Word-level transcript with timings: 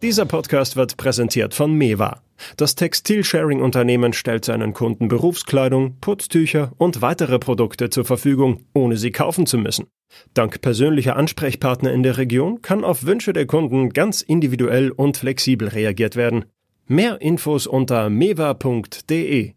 Dieser 0.00 0.26
Podcast 0.26 0.76
wird 0.76 0.96
präsentiert 0.96 1.54
von 1.54 1.74
Mewa. 1.74 2.22
Das 2.56 2.76
Textilsharing-Unternehmen 2.76 4.12
stellt 4.12 4.44
seinen 4.44 4.72
Kunden 4.72 5.08
Berufskleidung, 5.08 5.96
Putztücher 6.00 6.72
und 6.78 7.02
weitere 7.02 7.38
Produkte 7.40 7.90
zur 7.90 8.04
Verfügung, 8.04 8.64
ohne 8.72 8.96
sie 8.96 9.10
kaufen 9.10 9.44
zu 9.44 9.58
müssen. 9.58 9.88
Dank 10.34 10.60
persönlicher 10.60 11.16
Ansprechpartner 11.16 11.92
in 11.92 12.02
der 12.02 12.16
Region 12.16 12.62
kann 12.62 12.84
auf 12.84 13.04
Wünsche 13.04 13.32
der 13.32 13.46
Kunden 13.46 13.90
ganz 13.90 14.22
individuell 14.22 14.92
und 14.92 15.16
flexibel 15.16 15.68
reagiert 15.68 16.14
werden. 16.14 16.44
Mehr 16.86 17.20
Infos 17.20 17.66
unter 17.66 18.08
mewa.de. 18.08 19.54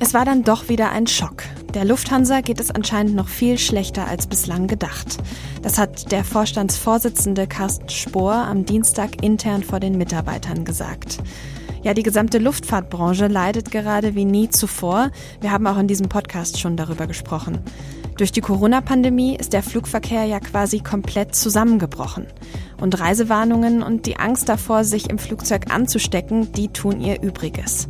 Es 0.00 0.14
war 0.14 0.24
dann 0.24 0.44
doch 0.44 0.68
wieder 0.68 0.90
ein 0.90 1.08
Schock. 1.08 1.42
Der 1.74 1.84
Lufthansa 1.84 2.40
geht 2.40 2.60
es 2.60 2.70
anscheinend 2.70 3.16
noch 3.16 3.28
viel 3.28 3.58
schlechter 3.58 4.06
als 4.06 4.28
bislang 4.28 4.68
gedacht. 4.68 5.18
Das 5.62 5.76
hat 5.76 6.12
der 6.12 6.22
Vorstandsvorsitzende 6.22 7.48
Carsten 7.48 7.88
Spohr 7.88 8.34
am 8.34 8.64
Dienstag 8.64 9.24
intern 9.24 9.64
vor 9.64 9.80
den 9.80 9.98
Mitarbeitern 9.98 10.64
gesagt. 10.64 11.18
Ja, 11.82 11.94
die 11.94 12.04
gesamte 12.04 12.38
Luftfahrtbranche 12.38 13.26
leidet 13.26 13.72
gerade 13.72 14.14
wie 14.14 14.24
nie 14.24 14.48
zuvor. 14.50 15.10
Wir 15.40 15.50
haben 15.50 15.66
auch 15.66 15.78
in 15.78 15.88
diesem 15.88 16.08
Podcast 16.08 16.60
schon 16.60 16.76
darüber 16.76 17.08
gesprochen. 17.08 17.58
Durch 18.16 18.30
die 18.30 18.40
Corona-Pandemie 18.40 19.36
ist 19.36 19.52
der 19.52 19.64
Flugverkehr 19.64 20.24
ja 20.24 20.38
quasi 20.38 20.78
komplett 20.78 21.34
zusammengebrochen. 21.34 22.26
Und 22.80 23.00
Reisewarnungen 23.00 23.82
und 23.82 24.06
die 24.06 24.16
Angst 24.16 24.48
davor, 24.48 24.84
sich 24.84 25.10
im 25.10 25.18
Flugzeug 25.18 25.72
anzustecken, 25.72 26.52
die 26.52 26.68
tun 26.68 27.00
ihr 27.00 27.20
Übriges. 27.20 27.88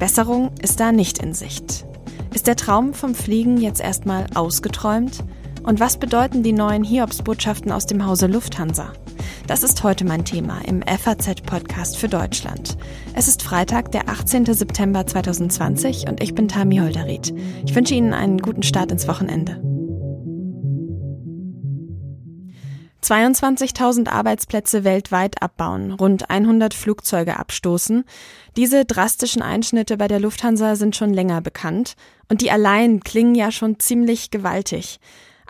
Besserung 0.00 0.50
ist 0.62 0.80
da 0.80 0.92
nicht 0.92 1.18
in 1.18 1.34
Sicht. 1.34 1.84
Ist 2.32 2.46
der 2.46 2.56
Traum 2.56 2.94
vom 2.94 3.14
Fliegen 3.14 3.58
jetzt 3.58 3.82
erstmal 3.82 4.26
ausgeträumt? 4.34 5.22
Und 5.62 5.78
was 5.78 5.98
bedeuten 5.98 6.42
die 6.42 6.54
neuen 6.54 6.84
Hiobsbotschaften 6.84 7.70
aus 7.70 7.84
dem 7.84 8.06
Hause 8.06 8.26
Lufthansa? 8.26 8.94
Das 9.46 9.62
ist 9.62 9.84
heute 9.84 10.06
mein 10.06 10.24
Thema 10.24 10.62
im 10.66 10.80
FAZ-Podcast 10.80 11.98
für 11.98 12.08
Deutschland. 12.08 12.78
Es 13.12 13.28
ist 13.28 13.42
Freitag, 13.42 13.92
der 13.92 14.08
18. 14.08 14.46
September 14.46 15.06
2020 15.06 16.08
und 16.08 16.22
ich 16.22 16.34
bin 16.34 16.48
Tami 16.48 16.78
Holderried. 16.78 17.34
Ich 17.66 17.74
wünsche 17.74 17.94
Ihnen 17.94 18.14
einen 18.14 18.38
guten 18.38 18.62
Start 18.62 18.90
ins 18.90 19.06
Wochenende. 19.06 19.60
22.000 23.02 24.08
Arbeitsplätze 24.08 24.84
weltweit 24.84 25.42
abbauen, 25.42 25.92
rund 25.92 26.30
100 26.30 26.74
Flugzeuge 26.74 27.38
abstoßen. 27.38 28.04
Diese 28.56 28.84
drastischen 28.84 29.42
Einschnitte 29.42 29.96
bei 29.96 30.08
der 30.08 30.20
Lufthansa 30.20 30.76
sind 30.76 30.96
schon 30.96 31.14
länger 31.14 31.40
bekannt 31.40 31.94
und 32.28 32.40
die 32.40 32.50
allein 32.50 33.00
klingen 33.00 33.34
ja 33.34 33.50
schon 33.50 33.78
ziemlich 33.78 34.30
gewaltig. 34.30 35.00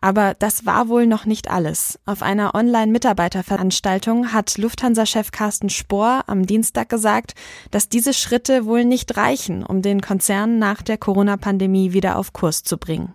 Aber 0.00 0.34
das 0.34 0.64
war 0.64 0.88
wohl 0.88 1.06
noch 1.06 1.26
nicht 1.26 1.50
alles. 1.50 1.98
Auf 2.06 2.22
einer 2.22 2.54
Online-Mitarbeiterveranstaltung 2.54 4.32
hat 4.32 4.56
Lufthansa-Chef 4.56 5.30
Carsten 5.30 5.68
Spohr 5.68 6.24
am 6.26 6.46
Dienstag 6.46 6.88
gesagt, 6.88 7.34
dass 7.70 7.90
diese 7.90 8.14
Schritte 8.14 8.64
wohl 8.64 8.84
nicht 8.84 9.16
reichen, 9.16 9.64
um 9.64 9.82
den 9.82 10.00
Konzern 10.00 10.58
nach 10.58 10.80
der 10.80 10.96
Corona-Pandemie 10.96 11.92
wieder 11.92 12.16
auf 12.16 12.32
Kurs 12.32 12.62
zu 12.62 12.78
bringen. 12.78 13.12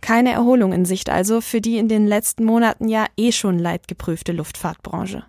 Keine 0.00 0.32
Erholung 0.32 0.72
in 0.72 0.84
Sicht 0.84 1.10
also 1.10 1.40
für 1.40 1.60
die 1.60 1.78
in 1.78 1.88
den 1.88 2.06
letzten 2.06 2.44
Monaten 2.44 2.88
ja 2.88 3.06
eh 3.16 3.32
schon 3.32 3.58
leidgeprüfte 3.58 4.32
Luftfahrtbranche. 4.32 5.24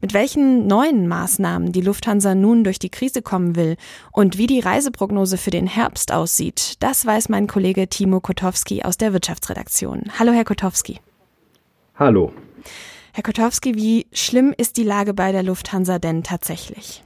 Mit 0.00 0.14
welchen 0.14 0.66
neuen 0.66 1.08
Maßnahmen 1.08 1.72
die 1.72 1.80
Lufthansa 1.80 2.34
nun 2.34 2.64
durch 2.64 2.78
die 2.78 2.90
Krise 2.90 3.22
kommen 3.22 3.56
will 3.56 3.76
und 4.12 4.38
wie 4.38 4.46
die 4.46 4.60
Reiseprognose 4.60 5.36
für 5.36 5.50
den 5.50 5.66
Herbst 5.66 6.12
aussieht, 6.12 6.74
das 6.80 7.04
weiß 7.04 7.28
mein 7.28 7.46
Kollege 7.46 7.88
Timo 7.88 8.20
Kotowski 8.20 8.82
aus 8.82 8.96
der 8.96 9.12
Wirtschaftsredaktion. 9.12 10.04
Hallo, 10.18 10.32
Herr 10.32 10.44
Kotowski. 10.44 11.00
Hallo. 11.96 12.32
Herr 13.12 13.24
Kotowski, 13.24 13.74
wie 13.74 14.06
schlimm 14.12 14.54
ist 14.56 14.76
die 14.76 14.84
Lage 14.84 15.12
bei 15.12 15.32
der 15.32 15.42
Lufthansa 15.42 15.98
denn 15.98 16.22
tatsächlich? 16.22 17.02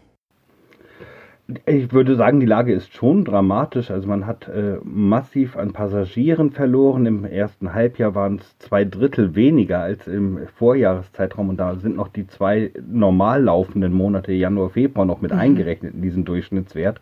Ich 1.67 1.93
würde 1.93 2.17
sagen, 2.17 2.41
die 2.41 2.47
Lage 2.47 2.73
ist 2.73 2.95
schon 2.95 3.25
dramatisch. 3.25 3.91
Also 3.91 4.09
man 4.09 4.27
hat 4.27 4.49
äh, 4.49 4.77
massiv 4.85 5.57
an 5.57 5.73
Passagieren 5.73 6.51
verloren. 6.51 7.07
Im 7.07 7.25
ersten 7.25 7.75
Halbjahr 7.75 8.15
waren 8.15 8.37
es 8.37 8.59
zwei 8.59 8.85
Drittel 8.85 9.35
weniger 9.35 9.81
als 9.81 10.07
im 10.07 10.39
Vorjahreszeitraum. 10.57 11.49
Und 11.49 11.59
da 11.59 11.77
sind 11.77 11.97
noch 11.97 12.09
die 12.09 12.27
zwei 12.27 12.71
normal 12.87 13.43
laufenden 13.43 13.93
Monate, 13.93 14.33
Januar, 14.33 14.71
Februar, 14.71 15.07
noch 15.07 15.21
mit 15.21 15.33
mhm. 15.33 15.39
eingerechnet 15.39 15.95
in 15.95 16.03
diesen 16.03 16.25
Durchschnittswert. 16.25 17.01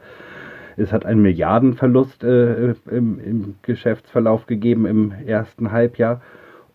Es 0.77 0.93
hat 0.93 1.05
einen 1.05 1.23
Milliardenverlust 1.23 2.25
äh, 2.25 2.75
im, 2.91 3.21
im 3.21 3.55
Geschäftsverlauf 3.63 4.47
gegeben 4.47 4.87
im 4.87 5.13
ersten 5.27 5.73
Halbjahr. 5.73 6.23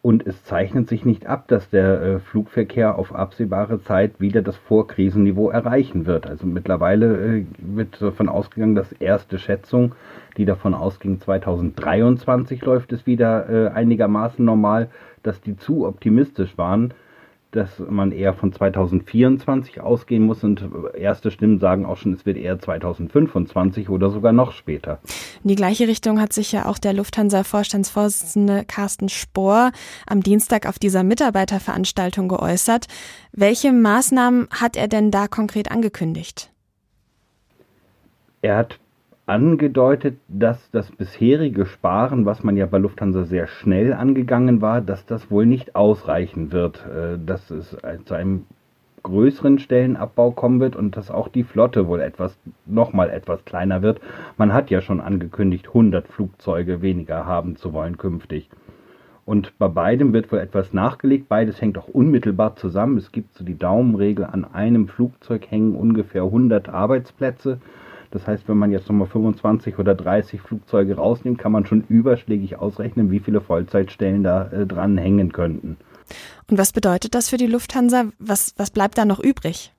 Und 0.05 0.27
es 0.27 0.43
zeichnet 0.43 0.87
sich 0.87 1.03
nicht 1.03 1.25
ab, 1.25 1.47
dass 1.47 1.67
der 1.71 1.99
äh, 1.99 2.19
Flugverkehr 2.19 2.99
auf 2.99 3.15
absehbare 3.15 3.81
Zeit 3.81 4.19
wieder 4.19 4.43
das 4.43 4.55
Vorkrisenniveau 4.55 5.49
erreichen 5.49 6.05
wird. 6.05 6.27
Also 6.27 6.45
mittlerweile 6.45 7.37
äh, 7.39 7.45
wird 7.57 7.99
davon 7.99 8.29
ausgegangen, 8.29 8.75
dass 8.75 8.91
erste 8.91 9.39
Schätzung, 9.39 9.95
die 10.37 10.45
davon 10.45 10.75
ausging, 10.75 11.19
2023 11.19 12.61
läuft 12.61 12.93
es 12.93 13.07
wieder 13.07 13.49
äh, 13.49 13.69
einigermaßen 13.69 14.45
normal, 14.45 14.91
dass 15.23 15.41
die 15.41 15.57
zu 15.57 15.87
optimistisch 15.87 16.55
waren 16.55 16.93
dass 17.55 17.79
man 17.79 18.11
eher 18.11 18.33
von 18.33 18.51
2024 18.51 19.81
ausgehen 19.81 20.23
muss 20.23 20.43
und 20.43 20.63
erste 20.93 21.31
Stimmen 21.31 21.59
sagen 21.59 21.85
auch 21.85 21.97
schon, 21.97 22.13
es 22.13 22.25
wird 22.25 22.37
eher 22.37 22.59
2025 22.59 23.89
oder 23.89 24.09
sogar 24.09 24.33
noch 24.33 24.51
später. 24.51 24.99
In 25.43 25.49
die 25.49 25.55
gleiche 25.55 25.87
Richtung 25.87 26.19
hat 26.19 26.33
sich 26.33 26.51
ja 26.51 26.65
auch 26.65 26.77
der 26.77 26.93
Lufthansa-Vorstandsvorsitzende 26.93 28.65
Carsten 28.65 29.09
Spohr 29.09 29.71
am 30.05 30.21
Dienstag 30.21 30.67
auf 30.67 30.79
dieser 30.79 31.03
Mitarbeiterveranstaltung 31.03 32.27
geäußert. 32.27 32.87
Welche 33.31 33.71
Maßnahmen 33.71 34.47
hat 34.51 34.75
er 34.75 34.87
denn 34.87 35.11
da 35.11 35.27
konkret 35.27 35.71
angekündigt? 35.71 36.51
Er 38.41 38.57
hat 38.57 38.79
angedeutet, 39.25 40.17
dass 40.27 40.69
das 40.71 40.91
bisherige 40.91 41.65
Sparen, 41.65 42.25
was 42.25 42.43
man 42.43 42.57
ja 42.57 42.65
bei 42.65 42.77
Lufthansa 42.77 43.23
sehr 43.23 43.47
schnell 43.47 43.93
angegangen 43.93 44.61
war, 44.61 44.81
dass 44.81 45.05
das 45.05 45.31
wohl 45.31 45.45
nicht 45.45 45.75
ausreichen 45.75 46.51
wird, 46.51 46.85
äh, 46.85 47.17
dass 47.23 47.49
es 47.49 47.75
zu 48.05 48.13
einem 48.13 48.45
größeren 49.05 49.59
Stellenabbau 49.59 50.31
kommen 50.31 50.59
wird 50.59 50.75
und 50.75 50.97
dass 50.97 51.11
auch 51.11 51.27
die 51.27 51.43
Flotte 51.43 51.87
wohl 51.87 52.01
etwas 52.01 52.37
nochmal 52.65 53.11
etwas 53.11 53.45
kleiner 53.45 53.83
wird. 53.83 54.01
Man 54.37 54.51
hat 54.51 54.71
ja 54.71 54.81
schon 54.81 54.99
angekündigt, 54.99 55.67
100 55.67 56.07
Flugzeuge 56.07 56.81
weniger 56.81 57.25
haben 57.25 57.55
zu 57.55 57.71
wollen 57.71 57.97
künftig. 57.97 58.49
Und 59.25 59.57
bei 59.57 59.67
beidem 59.67 60.13
wird 60.13 60.31
wohl 60.31 60.39
etwas 60.39 60.73
nachgelegt. 60.73 61.29
Beides 61.29 61.61
hängt 61.61 61.77
auch 61.77 61.87
unmittelbar 61.87 62.55
zusammen. 62.55 62.97
Es 62.97 63.11
gibt 63.11 63.35
so 63.35 63.43
die 63.43 63.57
Daumenregel, 63.57 64.25
an 64.25 64.45
einem 64.45 64.87
Flugzeug 64.87 65.49
hängen 65.49 65.75
ungefähr 65.75 66.23
100 66.23 66.69
Arbeitsplätze. 66.69 67.59
Das 68.15 68.27
heißt, 68.27 68.47
wenn 68.47 68.55
man 68.57 68.71
jetzt 68.71 68.87
nochmal 68.87 69.09
25 69.09 69.77
oder 69.77 69.93
30 69.93 70.39
Flugzeuge 70.39 70.95
rausnimmt, 70.95 71.37
kann 71.37 71.51
man 71.51 71.65
schon 71.65 71.83
überschlägig 71.89 72.55
ausrechnen, 72.55 73.11
wie 73.11 73.19
viele 73.19 73.41
Vollzeitstellen 73.41 74.23
da 74.23 74.47
äh, 74.53 74.65
dran 74.65 74.97
hängen 74.97 75.33
könnten. 75.33 75.75
Und 76.49 76.57
was 76.57 76.71
bedeutet 76.71 77.13
das 77.13 77.27
für 77.27 77.35
die 77.35 77.45
Lufthansa? 77.45 78.05
Was, 78.17 78.53
was 78.55 78.71
bleibt 78.71 78.97
da 78.97 79.03
noch 79.03 79.19
übrig? 79.19 79.73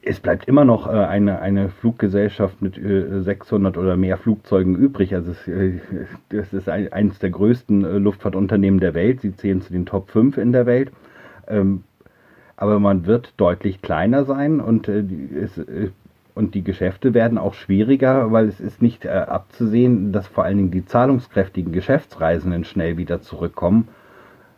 Es 0.00 0.20
bleibt 0.20 0.46
immer 0.46 0.64
noch 0.64 0.86
äh, 0.86 0.90
eine, 0.90 1.40
eine 1.40 1.70
Fluggesellschaft 1.70 2.62
mit 2.62 2.78
äh, 2.78 3.20
600 3.22 3.76
oder 3.78 3.96
mehr 3.96 4.16
Flugzeugen 4.16 4.76
übrig. 4.76 5.12
Also 5.12 5.32
es, 5.32 5.48
äh, 5.48 5.80
das 6.28 6.52
ist 6.52 6.68
ein, 6.68 6.92
eines 6.92 7.18
der 7.18 7.30
größten 7.30 7.84
äh, 7.84 7.98
Luftfahrtunternehmen 7.98 8.78
der 8.78 8.94
Welt. 8.94 9.22
Sie 9.22 9.34
zählen 9.34 9.60
zu 9.60 9.72
den 9.72 9.86
Top 9.86 10.08
5 10.10 10.36
in 10.36 10.52
der 10.52 10.66
Welt. 10.66 10.92
Ähm, 11.48 11.82
aber 12.54 12.78
man 12.78 13.06
wird 13.06 13.34
deutlich 13.38 13.82
kleiner 13.82 14.24
sein 14.24 14.60
und 14.60 14.86
äh, 14.86 15.02
es 15.34 15.58
äh, 15.58 15.90
und 16.34 16.54
die 16.54 16.62
Geschäfte 16.62 17.14
werden 17.14 17.38
auch 17.38 17.54
schwieriger, 17.54 18.32
weil 18.32 18.48
es 18.48 18.60
ist 18.60 18.80
nicht 18.80 19.04
äh, 19.04 19.08
abzusehen, 19.08 20.12
dass 20.12 20.26
vor 20.26 20.44
allen 20.44 20.56
Dingen 20.56 20.70
die 20.70 20.84
zahlungskräftigen 20.84 21.72
Geschäftsreisenden 21.72 22.64
schnell 22.64 22.96
wieder 22.96 23.20
zurückkommen. 23.20 23.88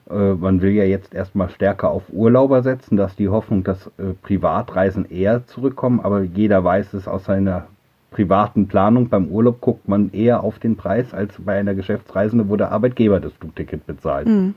Äh, 0.09 0.35
man 0.35 0.63
will 0.63 0.73
ja 0.73 0.85
jetzt 0.85 1.15
erstmal 1.15 1.49
stärker 1.51 1.91
auf 1.91 2.05
Urlauber 2.11 2.63
setzen, 2.63 2.97
dass 2.97 3.17
die 3.17 3.29
Hoffnung, 3.29 3.65
dass 3.65 3.89
äh, 3.99 4.15
Privatreisen 4.23 5.11
eher 5.11 5.47
zurückkommen, 5.47 6.01
aber 6.01 6.23
jeder 6.23 6.63
weiß 6.63 6.95
es 6.95 7.09
aus 7.09 7.25
seiner 7.25 7.67
privaten 8.11 8.69
Planung. 8.69 9.09
Beim 9.09 9.29
Urlaub 9.29 9.61
guckt 9.61 9.89
man 9.89 10.13
eher 10.13 10.45
auf 10.45 10.59
den 10.59 10.77
Preis 10.77 11.13
als 11.13 11.35
bei 11.39 11.59
einer 11.59 11.75
Geschäftsreisende, 11.75 12.49
wo 12.49 12.57
der 12.57 12.71
Arbeitgeber 12.71 13.19
das 13.19 13.33
Flugticket 13.33 13.87
bezahlt. 13.87 14.29
Mhm. 14.29 14.55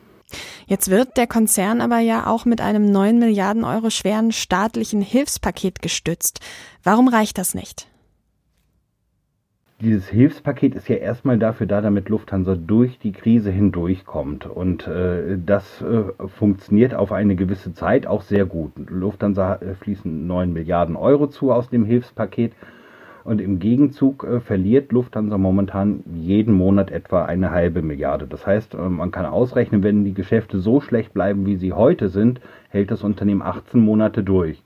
Jetzt 0.65 0.89
wird 0.89 1.17
der 1.17 1.27
Konzern 1.27 1.81
aber 1.81 1.99
ja 1.99 2.27
auch 2.27 2.45
mit 2.45 2.61
einem 2.61 2.91
9 2.91 3.19
Milliarden 3.19 3.63
Euro 3.63 3.89
schweren 3.89 4.31
staatlichen 4.31 5.01
Hilfspaket 5.01 5.81
gestützt. 5.81 6.41
Warum 6.83 7.07
reicht 7.07 7.37
das 7.37 7.55
nicht? 7.55 7.87
Dieses 9.79 10.07
Hilfspaket 10.07 10.73
ist 10.73 10.89
ja 10.89 10.95
erstmal 10.95 11.37
dafür 11.37 11.67
da, 11.67 11.81
damit 11.81 12.09
Lufthansa 12.09 12.55
durch 12.55 12.97
die 12.97 13.11
Krise 13.11 13.51
hindurchkommt. 13.51 14.47
Und 14.47 14.87
äh, 14.87 15.37
das 15.37 15.83
äh, 15.83 16.27
funktioniert 16.27 16.95
auf 16.95 17.11
eine 17.11 17.35
gewisse 17.35 17.75
Zeit 17.75 18.07
auch 18.07 18.23
sehr 18.23 18.45
gut. 18.45 18.71
Lufthansa 18.89 19.57
äh, 19.57 19.75
fließen 19.75 20.25
9 20.25 20.51
Milliarden 20.51 20.95
Euro 20.95 21.27
zu 21.27 21.51
aus 21.51 21.69
dem 21.69 21.85
Hilfspaket. 21.85 22.53
Und 23.27 23.41
im 23.41 23.59
Gegenzug 23.59 24.23
äh, 24.23 24.39
verliert 24.39 24.93
Lufthansa 24.93 25.37
momentan 25.37 26.01
jeden 26.15 26.53
Monat 26.53 26.91
etwa 26.91 27.25
eine 27.25 27.51
halbe 27.51 27.81
Milliarde. 27.81 28.25
Das 28.25 28.47
heißt, 28.47 28.73
äh, 28.73 28.77
man 28.77 29.11
kann 29.11 29.25
ausrechnen, 29.25 29.83
wenn 29.83 30.05
die 30.05 30.13
Geschäfte 30.13 30.59
so 30.59 30.79
schlecht 30.79 31.13
bleiben, 31.13 31.45
wie 31.45 31.57
sie 31.57 31.73
heute 31.73 32.07
sind, 32.07 32.39
hält 32.69 32.89
das 32.89 33.03
Unternehmen 33.03 33.41
18 33.41 33.81
Monate 33.81 34.23
durch. 34.23 34.63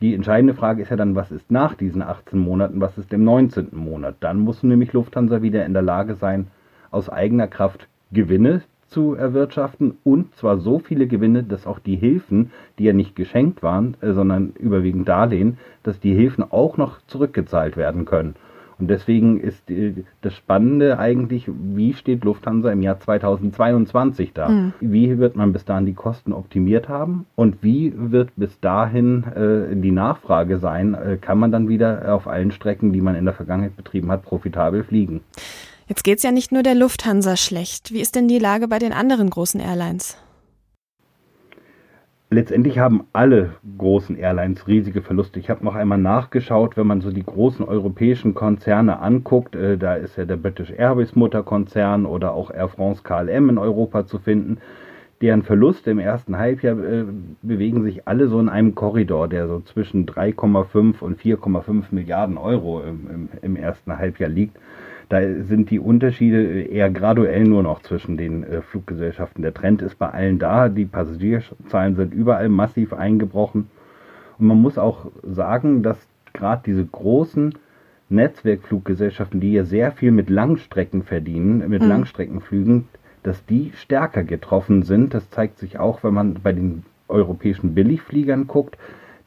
Die 0.00 0.16
entscheidende 0.16 0.54
Frage 0.54 0.82
ist 0.82 0.90
ja 0.90 0.96
dann, 0.96 1.14
was 1.14 1.30
ist 1.30 1.48
nach 1.48 1.76
diesen 1.76 2.02
18 2.02 2.36
Monaten, 2.40 2.80
was 2.80 2.98
ist 2.98 3.12
im 3.12 3.22
19. 3.22 3.68
Monat? 3.70 4.16
Dann 4.18 4.40
muss 4.40 4.64
nämlich 4.64 4.92
Lufthansa 4.92 5.40
wieder 5.42 5.64
in 5.64 5.72
der 5.72 5.82
Lage 5.82 6.16
sein, 6.16 6.48
aus 6.90 7.08
eigener 7.08 7.46
Kraft 7.46 7.86
Gewinne 8.10 8.62
zu 8.88 9.14
erwirtschaften 9.14 9.98
und 10.04 10.34
zwar 10.34 10.58
so 10.58 10.78
viele 10.78 11.06
Gewinne, 11.06 11.42
dass 11.42 11.66
auch 11.66 11.78
die 11.78 11.96
Hilfen, 11.96 12.50
die 12.78 12.84
ja 12.84 12.92
nicht 12.92 13.16
geschenkt 13.16 13.62
waren, 13.62 13.96
äh, 14.00 14.12
sondern 14.12 14.52
überwiegend 14.58 15.08
Darlehen, 15.08 15.58
dass 15.82 16.00
die 16.00 16.14
Hilfen 16.14 16.44
auch 16.50 16.76
noch 16.76 17.00
zurückgezahlt 17.06 17.76
werden 17.76 18.04
können. 18.04 18.34
Und 18.78 18.88
deswegen 18.88 19.40
ist 19.40 19.70
äh, 19.70 20.04
das 20.20 20.34
Spannende 20.34 20.98
eigentlich, 20.98 21.48
wie 21.48 21.94
steht 21.94 22.24
Lufthansa 22.24 22.70
im 22.70 22.82
Jahr 22.82 23.00
2022 23.00 24.32
da? 24.34 24.48
Mhm. 24.48 24.72
Wie 24.80 25.18
wird 25.18 25.36
man 25.36 25.52
bis 25.52 25.64
dahin 25.64 25.86
die 25.86 25.94
Kosten 25.94 26.32
optimiert 26.32 26.88
haben? 26.88 27.26
Und 27.36 27.62
wie 27.62 27.94
wird 27.96 28.30
bis 28.36 28.60
dahin 28.60 29.24
äh, 29.24 29.74
die 29.76 29.92
Nachfrage 29.92 30.58
sein? 30.58 30.94
Äh, 30.94 31.16
kann 31.18 31.38
man 31.38 31.52
dann 31.52 31.68
wieder 31.68 32.14
auf 32.14 32.26
allen 32.28 32.50
Strecken, 32.50 32.92
die 32.92 33.00
man 33.00 33.14
in 33.14 33.24
der 33.24 33.34
Vergangenheit 33.34 33.76
betrieben 33.76 34.10
hat, 34.10 34.22
profitabel 34.22 34.84
fliegen? 34.84 35.20
Jetzt 35.88 36.02
geht 36.02 36.18
es 36.18 36.24
ja 36.24 36.32
nicht 36.32 36.50
nur 36.50 36.64
der 36.64 36.74
Lufthansa 36.74 37.36
schlecht. 37.36 37.92
Wie 37.92 38.00
ist 38.00 38.16
denn 38.16 38.26
die 38.26 38.40
Lage 38.40 38.66
bei 38.66 38.80
den 38.80 38.92
anderen 38.92 39.30
großen 39.30 39.60
Airlines? 39.60 40.16
Letztendlich 42.28 42.80
haben 42.80 43.04
alle 43.12 43.54
großen 43.78 44.16
Airlines 44.16 44.66
riesige 44.66 45.00
Verluste. 45.00 45.38
Ich 45.38 45.48
habe 45.48 45.64
noch 45.64 45.76
einmal 45.76 45.98
nachgeschaut, 45.98 46.76
wenn 46.76 46.88
man 46.88 47.00
so 47.02 47.12
die 47.12 47.22
großen 47.22 47.64
europäischen 47.64 48.34
Konzerne 48.34 48.98
anguckt, 48.98 49.54
äh, 49.54 49.78
da 49.78 49.94
ist 49.94 50.16
ja 50.16 50.24
der 50.24 50.36
British 50.36 50.72
Airways 50.72 51.14
Mutterkonzern 51.14 52.04
oder 52.04 52.32
auch 52.32 52.50
Air 52.50 52.68
France 52.68 53.02
KLM 53.04 53.50
in 53.50 53.58
Europa 53.58 54.06
zu 54.06 54.18
finden. 54.18 54.58
Deren 55.20 55.44
Verluste 55.44 55.92
im 55.92 56.00
ersten 56.00 56.36
Halbjahr 56.36 56.76
äh, 56.78 57.04
bewegen 57.42 57.84
sich 57.84 58.08
alle 58.08 58.26
so 58.26 58.40
in 58.40 58.48
einem 58.48 58.74
Korridor, 58.74 59.28
der 59.28 59.46
so 59.46 59.60
zwischen 59.60 60.04
3,5 60.04 60.98
und 60.98 61.20
4,5 61.20 61.84
Milliarden 61.92 62.38
Euro 62.38 62.82
im, 62.82 63.08
im, 63.08 63.28
im 63.40 63.54
ersten 63.54 63.96
Halbjahr 63.96 64.30
liegt. 64.30 64.58
Da 65.08 65.20
sind 65.44 65.70
die 65.70 65.78
Unterschiede 65.78 66.62
eher 66.62 66.90
graduell 66.90 67.44
nur 67.44 67.62
noch 67.62 67.82
zwischen 67.82 68.16
den 68.16 68.42
äh, 68.42 68.60
Fluggesellschaften. 68.60 69.42
Der 69.42 69.54
Trend 69.54 69.82
ist 69.82 69.98
bei 69.98 70.10
allen 70.10 70.38
da. 70.38 70.68
Die 70.68 70.84
Passagierzahlen 70.84 71.94
sind 71.94 72.12
überall 72.12 72.48
massiv 72.48 72.92
eingebrochen. 72.92 73.68
Und 74.38 74.46
man 74.48 74.60
muss 74.60 74.78
auch 74.78 75.06
sagen, 75.22 75.82
dass 75.82 75.96
gerade 76.32 76.62
diese 76.66 76.84
großen 76.84 77.54
Netzwerkfluggesellschaften, 78.08 79.40
die 79.40 79.52
ja 79.52 79.64
sehr 79.64 79.92
viel 79.92 80.10
mit 80.10 80.28
Langstrecken 80.28 81.02
verdienen, 81.02 81.68
mit 81.68 81.82
mhm. 81.82 81.88
Langstreckenflügen, 81.88 82.88
dass 83.22 83.44
die 83.46 83.72
stärker 83.74 84.24
getroffen 84.24 84.82
sind. 84.82 85.14
Das 85.14 85.30
zeigt 85.30 85.58
sich 85.58 85.78
auch, 85.78 86.02
wenn 86.04 86.14
man 86.14 86.34
bei 86.42 86.52
den 86.52 86.84
europäischen 87.08 87.74
Billigfliegern 87.74 88.46
guckt. 88.46 88.76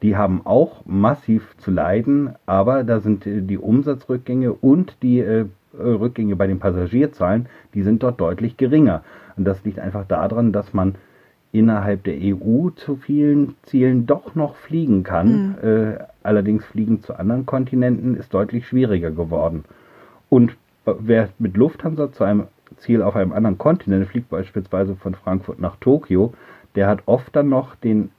Die 0.01 0.15
haben 0.15 0.45
auch 0.45 0.85
massiv 0.85 1.55
zu 1.57 1.71
leiden, 1.71 2.35
aber 2.45 2.83
da 2.83 2.99
sind 2.99 3.25
äh, 3.25 3.41
die 3.41 3.57
Umsatzrückgänge 3.57 4.53
und 4.53 4.95
die 5.01 5.19
äh, 5.19 5.45
Rückgänge 5.77 6.35
bei 6.35 6.47
den 6.47 6.59
Passagierzahlen, 6.59 7.47
die 7.73 7.83
sind 7.83 8.03
dort 8.03 8.19
deutlich 8.19 8.57
geringer. 8.57 9.03
Und 9.37 9.45
das 9.45 9.63
liegt 9.63 9.79
einfach 9.79 10.05
daran, 10.05 10.51
dass 10.51 10.73
man 10.73 10.95
innerhalb 11.51 12.03
der 12.03 12.15
EU 12.15 12.69
zu 12.71 12.95
vielen 12.95 13.55
Zielen 13.63 14.05
doch 14.05 14.35
noch 14.35 14.55
fliegen 14.55 15.03
kann. 15.03 15.55
Mhm. 15.61 15.69
Äh, 15.69 15.97
allerdings 16.23 16.65
fliegen 16.65 17.01
zu 17.01 17.15
anderen 17.15 17.45
Kontinenten 17.45 18.15
ist 18.15 18.33
deutlich 18.33 18.67
schwieriger 18.67 19.11
geworden. 19.11 19.63
Und 20.29 20.55
wer 20.85 21.29
mit 21.39 21.57
Lufthansa 21.57 22.11
zu 22.11 22.23
einem 22.23 22.47
Ziel 22.77 23.01
auf 23.01 23.15
einem 23.15 23.33
anderen 23.33 23.57
Kontinent 23.57 24.07
fliegt, 24.07 24.29
beispielsweise 24.29 24.95
von 24.95 25.15
Frankfurt 25.15 25.59
nach 25.59 25.75
Tokio, 25.77 26.33
der 26.75 26.87
hat 26.87 27.01
oft 27.07 27.35
dann 27.35 27.49
noch 27.49 27.75
den, 27.75 28.11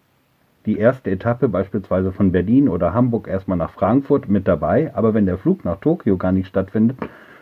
die 0.67 0.77
erste 0.77 1.11
Etappe 1.11 1.49
beispielsweise 1.49 2.11
von 2.13 2.33
Berlin 2.33 2.69
oder 2.69 2.93
Hamburg 2.93 3.29
erstmal 3.29 3.59
nach 3.59 3.71
Frankfurt 3.71 4.29
mit 4.29 4.49
dabei. 4.49 4.93
Aber 4.95 5.15
wenn 5.15 5.27
der 5.27 5.39
Flug 5.39 5.65
nach 5.65 5.79
Tokio 5.79 6.17
gar 6.17 6.33
nicht 6.33 6.49
stattfindet, 6.49 6.97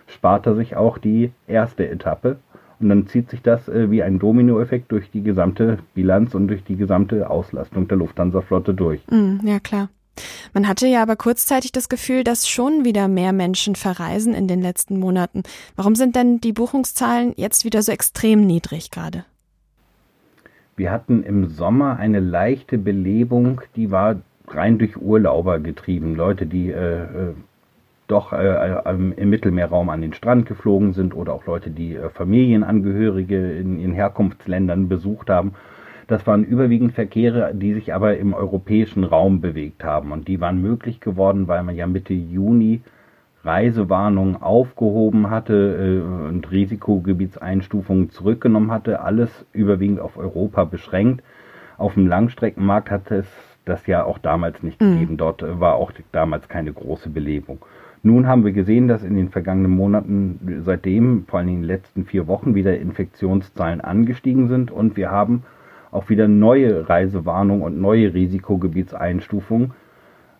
spart 0.09 0.47
er 0.47 0.57
sich 0.57 0.77
auch 0.77 0.99
die 0.99 1.31
erste 1.47 1.89
Etappe. 1.89 2.39
Und 2.81 2.91
dann 2.91 3.07
zieht 3.09 3.31
sich 3.31 3.43
das 3.43 3.69
äh, 3.69 3.91
wie 3.91 4.03
ein 4.03 4.19
Dominoeffekt 4.19 4.93
durch 4.93 5.11
die 5.11 5.23
gesamte 5.23 5.79
Bilanz 5.95 6.35
und 6.35 6.49
durch 6.49 6.63
die 6.63 6.77
gesamte 6.77 7.29
Auslastung 7.29 7.89
der 7.89 7.97
Lufthansa-Flotte 7.97 8.73
durch. 8.73 9.01
Mm, 9.11 9.39
ja, 9.45 9.59
klar. 9.59 9.89
Man 10.53 10.67
hatte 10.67 10.87
ja 10.87 11.03
aber 11.03 11.17
kurzzeitig 11.17 11.73
das 11.73 11.89
Gefühl, 11.89 12.25
dass 12.25 12.49
schon 12.49 12.85
wieder 12.85 13.09
mehr 13.09 13.33
Menschen 13.33 13.77
verreisen 13.77 14.35
in 14.35 14.49
den 14.49 14.61
letzten 14.61 14.99
Monaten. 14.99 15.43
Warum 15.77 15.95
sind 15.95 16.17
denn 16.17 16.41
die 16.41 16.53
Buchungszahlen 16.53 17.33
jetzt 17.37 17.65
wieder 17.65 17.83
so 17.83 17.93
extrem 17.93 18.47
niedrig 18.47 18.91
gerade? 18.91 19.25
Wir 20.77 20.93
hatten 20.93 21.25
im 21.25 21.49
Sommer 21.49 21.97
eine 21.97 22.21
leichte 22.21 22.79
Belebung, 22.79 23.61
die 23.75 23.91
war 23.91 24.17
rein 24.47 24.79
durch 24.79 24.97
Urlauber 24.97 25.59
getrieben. 25.59 26.15
Leute, 26.15 26.47
die 26.47 26.71
äh, 26.71 27.03
äh 27.03 27.35
doch 28.09 28.33
äh, 28.33 28.83
im 29.17 29.31
Mittelmeerraum 29.31 29.91
an 29.91 30.01
den 30.01 30.15
Strand 30.15 30.47
geflogen 30.47 30.93
sind 30.93 31.15
oder 31.15 31.35
auch 31.35 31.47
Leute, 31.47 31.71
die 31.71 31.95
äh, 31.95 32.09
Familienangehörige 32.09 33.53
in, 33.53 33.79
in 33.79 33.93
Herkunftsländern 33.93 34.89
besucht 34.89 35.31
haben. 35.31 35.53
Das 36.09 36.27
waren 36.27 36.43
überwiegend 36.43 36.95
Verkehre, 36.95 37.53
die 37.55 37.75
sich 37.75 37.95
aber 37.95 38.17
im 38.17 38.33
europäischen 38.33 39.05
Raum 39.05 39.43
bewegt 39.43 39.85
haben. 39.85 40.11
Und 40.11 40.27
die 40.27 40.41
waren 40.41 40.61
möglich 40.61 41.01
geworden, 41.01 41.49
weil 41.49 41.63
man 41.63 41.77
ja 41.77 41.87
Mitte 41.87 42.15
Juni 42.15 42.81
Reisewarnungen 43.45 44.37
aufgehoben 44.43 45.31
hatte 45.31 45.55
äh, 45.55 46.29
und 46.29 46.51
Risikogebietseinstufungen 46.51 48.11
zurückgenommen 48.11 48.71
hatte. 48.71 49.01
Alles 49.01 49.47
überwiegend 49.53 50.01
auf 50.01 50.17
Europa 50.17 50.65
beschränkt. 50.65 51.23
Auf 51.77 51.95
dem 51.95 52.07
Langstreckenmarkt 52.07 52.91
hat 52.91 53.11
es 53.11 53.27
das 53.67 53.87
ja 53.87 54.03
auch 54.03 54.19
damals 54.19 54.63
nicht 54.63 54.81
mhm. 54.81 54.93
gegeben. 54.93 55.17
Dort 55.19 55.43
war 55.61 55.75
auch 55.75 55.93
damals 56.11 56.49
keine 56.49 56.73
große 56.73 57.11
Belebung. 57.11 57.59
Nun 58.03 58.27
haben 58.27 58.45
wir 58.45 58.53
gesehen, 58.53 58.89
dass 58.89 59.03
in 59.03 59.17
den 59.17 59.31
vergangenen 59.31 59.73
Monaten 59.73 60.63
seitdem, 60.65 61.25
vor 61.27 61.41
allem 61.41 61.49
in 61.49 61.55
den 61.57 61.65
letzten 61.65 62.05
vier 62.05 62.27
Wochen, 62.27 62.55
wieder 62.55 62.79
Infektionszahlen 62.79 63.81
angestiegen 63.81 64.49
sind 64.49 64.71
und 64.71 64.97
wir 64.97 65.11
haben 65.11 65.43
auch 65.91 66.09
wieder 66.09 66.29
neue 66.29 66.89
Reisewarnungen 66.89 67.63
und 67.63 67.81
neue 67.81 68.13
Risikogebietseinstufungen. 68.13 69.73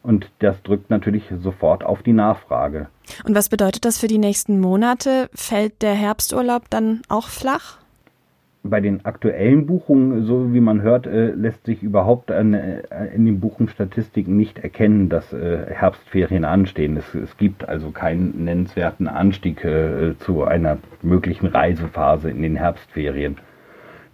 Und 0.03 0.31
das 0.39 0.63
drückt 0.63 0.91
natürlich 0.91 1.25
sofort 1.43 1.85
auf 1.85 2.03
die 2.03 2.13
Nachfrage. 2.13 2.89
Und 3.25 3.35
was 3.35 3.49
bedeutet 3.49 3.85
das 3.85 3.99
für 3.99 4.07
die 4.07 4.19
nächsten 4.19 4.61
Monate? 4.61 5.29
Fällt 5.35 5.83
der 5.83 5.95
Herbsturlaub 5.95 6.71
dann 6.71 7.03
auch 7.09 7.29
flach? 7.29 7.79
Bei 8.63 8.81
den 8.81 9.05
aktuellen 9.05 9.67
Buchungen, 9.67 10.25
so 10.25 10.53
wie 10.53 10.61
man 10.61 10.83
hört, 10.83 11.07
äh, 11.07 11.31
lässt 11.31 11.65
sich 11.67 11.83
überhaupt 11.83 12.31
an, 12.31 12.55
äh, 12.55 12.83
in 13.15 13.25
den 13.25 13.41
Buchungsstatistiken 13.41 14.37
nicht 14.37 14.59
erkennen, 14.59 15.09
dass 15.09 15.33
äh, 15.33 15.67
Herbstferien 15.69 16.45
anstehen. 16.45 16.97
Es, 16.97 17.15
es, 17.15 17.37
gibt 17.37 17.69
also 17.69 17.91
keinen 17.91 18.45
nennenswerten 18.45 19.07
Anstieg 19.07 19.65
äh, 19.65 20.17
zu 20.19 20.45
einer 20.45 20.79
möglichen 21.03 21.47
Reisephase 21.47 22.31
in 22.31 22.43
den 22.43 22.57
Herbstferien. 22.57 23.37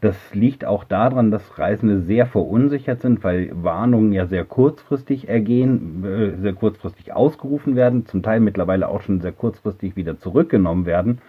Das 0.01 0.35
liegt 0.35 0.67
auch 0.67 0.85
daran, 0.85 1.31
dass 1.31 1.59
Reisende 1.59 2.03
sehr 2.03 2.27
verunsichert 2.27 3.01
sind, 3.01 3.25
weil 3.25 3.51
Warnungen 3.55 4.13
ja 4.13 4.27
sehr 4.27 4.45
kurzfristig 4.45 5.29
ergehen, 5.29 6.05
äh, 6.05 6.41
sehr 6.41 6.53
kurzfristig 6.53 7.15
ausgerufen 7.15 7.77
werden, 7.77 8.05
zum 8.05 8.23
Teil 8.23 8.41
mittlerweile 8.41 8.89
auch 8.89 9.01
schon 9.01 9.23
sehr 9.23 9.33
kurzfristig 9.33 9.97
wieder 9.97 10.19
zurückgenommen 10.19 10.85
werden. 10.85 11.23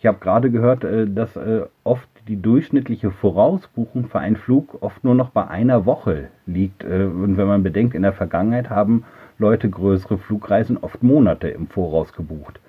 Ich 0.00 0.06
habe 0.06 0.18
gerade 0.18 0.50
gehört, 0.50 0.82
äh, 0.82 1.06
dass 1.06 1.38
oft 1.84 2.11
die 2.28 2.40
durchschnittliche 2.40 3.10
Vorausbuchung 3.10 4.06
für 4.06 4.20
einen 4.20 4.36
Flug 4.36 4.78
oft 4.80 5.02
nur 5.04 5.14
noch 5.14 5.30
bei 5.30 5.46
einer 5.46 5.86
Woche 5.86 6.28
liegt. 6.46 6.84
Äh, 6.84 7.04
und 7.04 7.36
wenn 7.36 7.46
man 7.46 7.62
bedenkt, 7.62 7.94
in 7.94 8.02
der 8.02 8.12
Vergangenheit 8.12 8.70
haben 8.70 9.04
Leute 9.38 9.68
größere 9.68 10.18
Flugreisen 10.18 10.76
oft 10.76 11.02
Monate 11.02 11.48
im 11.48 11.66
Voraus 11.66 12.12
gebucht. 12.12 12.60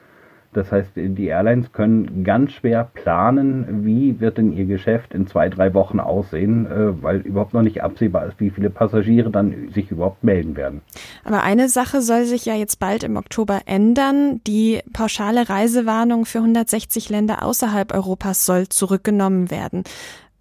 Das 0.54 0.72
heißt, 0.72 0.92
die 0.96 1.28
Airlines 1.28 1.72
können 1.72 2.24
ganz 2.24 2.52
schwer 2.52 2.90
planen, 2.94 3.86
wie 3.86 4.20
wird 4.20 4.38
denn 4.38 4.54
ihr 4.54 4.66
Geschäft 4.66 5.14
in 5.14 5.28
zwei, 5.28 5.50
drei 5.50 5.74
Wochen 5.74 6.00
aussehen, 6.00 6.66
äh, 6.66 7.02
weil 7.02 7.18
überhaupt 7.22 7.54
noch 7.54 7.62
nicht 7.62 7.84
absehbar 7.84 8.28
ist, 8.28 8.40
wie 8.40 8.50
viele 8.50 8.70
Passagiere 8.70 9.30
dann 9.30 9.70
sich 9.74 9.92
überhaupt 9.92 10.24
melden 10.24 10.56
werden. 10.56 10.82
Aber 11.24 11.44
eine 11.44 11.70
Sache 11.70 12.02
soll 12.02 12.26
sich 12.26 12.46
ja 12.46 12.56
jetzt 12.56 12.80
bald 12.80 13.04
im 13.04 13.18
Oktober 13.18 13.62
ändern. 13.66 14.42
Die 14.46 14.82
pauschale 14.94 15.50
Reisewarnung 15.50 16.26
für 16.26 16.40
160 16.40 17.10
Länder 17.10 17.44
außerhalb 17.44 17.94
Europas 17.94 18.46
soll 18.46 18.70
zurückgenommen 18.70 19.52
werden. 19.52 19.84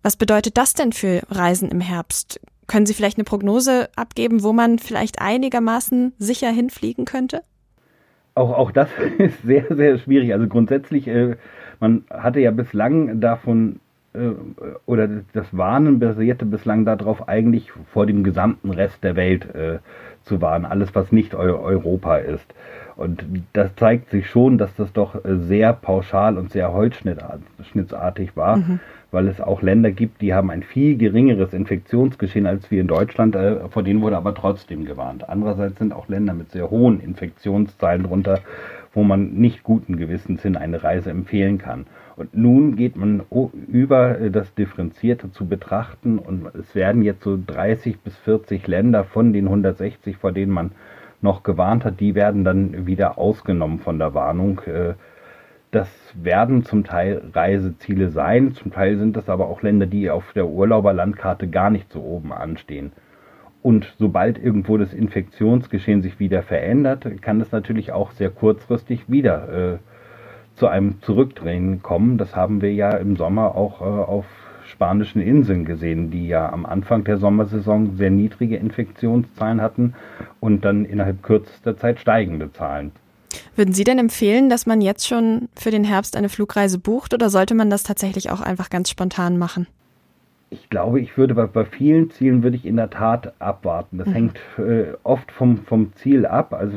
Was 0.02 0.16
bedeutet 0.16 0.56
das 0.58 0.74
denn 0.74 0.92
für 0.92 1.22
Reisen 1.30 1.70
im 1.70 1.80
Herbst? 1.80 2.40
Können 2.66 2.86
Sie 2.86 2.94
vielleicht 2.94 3.18
eine 3.18 3.24
Prognose 3.24 3.88
abgeben, 3.96 4.42
wo 4.42 4.52
man 4.52 4.78
vielleicht 4.78 5.20
einigermaßen 5.20 6.14
sicher 6.18 6.50
hinfliegen 6.50 7.04
könnte? 7.04 7.42
Auch, 8.34 8.56
auch 8.56 8.72
das 8.72 8.88
ist 9.18 9.42
sehr, 9.42 9.66
sehr 9.70 9.98
schwierig. 9.98 10.32
Also 10.32 10.46
grundsätzlich, 10.46 11.08
äh, 11.08 11.36
man 11.80 12.04
hatte 12.10 12.40
ja 12.40 12.50
bislang 12.50 13.20
davon, 13.20 13.80
äh, 14.14 14.30
oder 14.86 15.08
das 15.32 15.56
Warnen 15.56 15.98
basierte 15.98 16.46
bislang 16.46 16.84
darauf, 16.84 17.28
eigentlich 17.28 17.70
vor 17.92 18.06
dem 18.06 18.24
gesamten 18.24 18.70
Rest 18.70 19.04
der 19.04 19.16
Welt 19.16 19.54
äh, 19.54 19.78
zu 20.24 20.40
warnen, 20.40 20.64
alles 20.64 20.94
was 20.94 21.12
nicht 21.12 21.34
Europa 21.34 22.16
ist. 22.16 22.46
Und 22.96 23.24
das 23.54 23.74
zeigt 23.76 24.10
sich 24.10 24.28
schon, 24.28 24.58
dass 24.58 24.74
das 24.76 24.92
doch 24.92 25.16
sehr 25.24 25.72
pauschal 25.72 26.38
und 26.38 26.52
sehr 26.52 26.72
holzschnittartig 26.72 28.36
war, 28.36 28.58
mhm. 28.58 28.80
Weil 29.12 29.28
es 29.28 29.40
auch 29.40 29.62
Länder 29.62 29.92
gibt, 29.92 30.22
die 30.22 30.34
haben 30.34 30.50
ein 30.50 30.62
viel 30.62 30.96
geringeres 30.96 31.52
Infektionsgeschehen 31.52 32.46
als 32.46 32.70
wir 32.70 32.80
in 32.80 32.88
Deutschland, 32.88 33.36
äh, 33.36 33.68
vor 33.68 33.84
denen 33.84 34.00
wurde 34.00 34.16
aber 34.16 34.34
trotzdem 34.34 34.84
gewarnt. 34.84 35.28
Andererseits 35.28 35.78
sind 35.78 35.92
auch 35.92 36.08
Länder 36.08 36.34
mit 36.34 36.50
sehr 36.50 36.70
hohen 36.70 36.98
Infektionszahlen 36.98 38.04
drunter, 38.04 38.40
wo 38.94 39.04
man 39.04 39.34
nicht 39.34 39.62
guten 39.62 39.96
Gewissens 39.96 40.42
hin 40.42 40.56
eine 40.56 40.82
Reise 40.82 41.10
empfehlen 41.10 41.58
kann. 41.58 41.86
Und 42.16 42.34
nun 42.34 42.74
geht 42.74 42.96
man 42.96 43.22
über 43.68 44.18
äh, 44.18 44.30
das 44.30 44.52
Differenzierte 44.54 45.30
zu 45.30 45.46
betrachten 45.46 46.18
und 46.18 46.46
es 46.54 46.74
werden 46.74 47.02
jetzt 47.02 47.22
so 47.22 47.38
30 47.46 48.00
bis 48.00 48.16
40 48.18 48.66
Länder 48.66 49.04
von 49.04 49.34
den 49.34 49.44
160, 49.44 50.16
vor 50.16 50.32
denen 50.32 50.52
man 50.52 50.72
noch 51.20 51.42
gewarnt 51.42 51.84
hat, 51.84 52.00
die 52.00 52.14
werden 52.14 52.44
dann 52.44 52.86
wieder 52.86 53.18
ausgenommen 53.18 53.78
von 53.78 53.98
der 53.98 54.14
Warnung. 54.14 54.60
Äh, 54.66 54.94
das 55.72 55.88
werden 56.14 56.64
zum 56.64 56.84
Teil 56.84 57.22
Reiseziele 57.32 58.10
sein, 58.10 58.52
zum 58.52 58.70
Teil 58.72 58.98
sind 58.98 59.16
das 59.16 59.30
aber 59.30 59.48
auch 59.48 59.62
Länder, 59.62 59.86
die 59.86 60.10
auf 60.10 60.32
der 60.34 60.46
Urlauberlandkarte 60.46 61.48
gar 61.48 61.70
nicht 61.70 61.90
so 61.90 62.00
oben 62.02 62.30
anstehen. 62.30 62.92
Und 63.62 63.94
sobald 63.98 64.42
irgendwo 64.42 64.76
das 64.76 64.92
Infektionsgeschehen 64.92 66.02
sich 66.02 66.20
wieder 66.20 66.42
verändert, 66.42 67.06
kann 67.22 67.40
es 67.40 67.52
natürlich 67.52 67.90
auch 67.92 68.10
sehr 68.10 68.28
kurzfristig 68.28 69.10
wieder 69.10 69.74
äh, 69.74 69.78
zu 70.56 70.66
einem 70.66 71.00
Zurückdrehen 71.00 71.82
kommen. 71.82 72.18
Das 72.18 72.36
haben 72.36 72.60
wir 72.60 72.74
ja 72.74 72.90
im 72.90 73.16
Sommer 73.16 73.54
auch 73.54 73.80
äh, 73.80 73.84
auf 73.84 74.26
spanischen 74.66 75.22
Inseln 75.22 75.64
gesehen, 75.64 76.10
die 76.10 76.28
ja 76.28 76.52
am 76.52 76.66
Anfang 76.66 77.04
der 77.04 77.16
Sommersaison 77.16 77.96
sehr 77.96 78.10
niedrige 78.10 78.56
Infektionszahlen 78.56 79.62
hatten 79.62 79.94
und 80.38 80.66
dann 80.66 80.84
innerhalb 80.84 81.22
kürzester 81.22 81.78
Zeit 81.78 81.98
steigende 81.98 82.52
Zahlen. 82.52 82.92
Würden 83.54 83.74
Sie 83.74 83.84
denn 83.84 83.98
empfehlen, 83.98 84.48
dass 84.48 84.66
man 84.66 84.80
jetzt 84.80 85.06
schon 85.06 85.48
für 85.54 85.70
den 85.70 85.84
Herbst 85.84 86.16
eine 86.16 86.28
Flugreise 86.28 86.78
bucht 86.78 87.12
oder 87.12 87.28
sollte 87.28 87.54
man 87.54 87.68
das 87.68 87.82
tatsächlich 87.82 88.30
auch 88.30 88.40
einfach 88.40 88.70
ganz 88.70 88.88
spontan 88.88 89.36
machen? 89.38 89.66
Ich 90.48 90.68
glaube, 90.68 91.00
ich 91.00 91.16
würde 91.16 91.34
bei, 91.34 91.46
bei 91.46 91.64
vielen 91.64 92.10
Zielen 92.10 92.42
würde 92.42 92.56
ich 92.56 92.66
in 92.66 92.76
der 92.76 92.90
Tat 92.90 93.32
abwarten. 93.38 93.98
Das 93.98 94.08
mhm. 94.08 94.12
hängt 94.12 94.40
äh, 94.58 94.92
oft 95.02 95.32
vom, 95.32 95.58
vom 95.58 95.94
Ziel 95.94 96.26
ab. 96.26 96.52
Also 96.52 96.76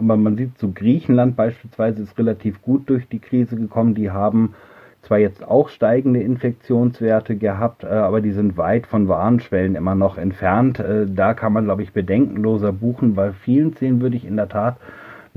man, 0.00 0.22
man 0.22 0.36
sieht 0.36 0.58
so 0.58 0.70
Griechenland 0.72 1.34
beispielsweise 1.34 2.02
ist 2.02 2.16
relativ 2.18 2.62
gut 2.62 2.88
durch 2.88 3.08
die 3.08 3.18
Krise 3.18 3.56
gekommen. 3.56 3.96
Die 3.96 4.10
haben 4.10 4.54
zwar 5.02 5.18
jetzt 5.18 5.46
auch 5.46 5.68
steigende 5.68 6.20
Infektionswerte 6.20 7.36
gehabt, 7.36 7.82
äh, 7.82 7.88
aber 7.88 8.20
die 8.20 8.32
sind 8.32 8.56
weit 8.56 8.86
von 8.86 9.08
Warnschwellen 9.08 9.74
immer 9.74 9.94
noch 9.94 10.16
entfernt. 10.16 10.78
Äh, 10.78 11.06
da 11.08 11.34
kann 11.34 11.52
man, 11.52 11.64
glaube 11.64 11.82
ich, 11.82 11.92
bedenkenloser 11.92 12.72
buchen. 12.72 13.14
Bei 13.14 13.32
vielen 13.32 13.74
Zielen 13.74 14.00
würde 14.00 14.16
ich 14.16 14.24
in 14.24 14.36
der 14.36 14.48
Tat 14.48 14.76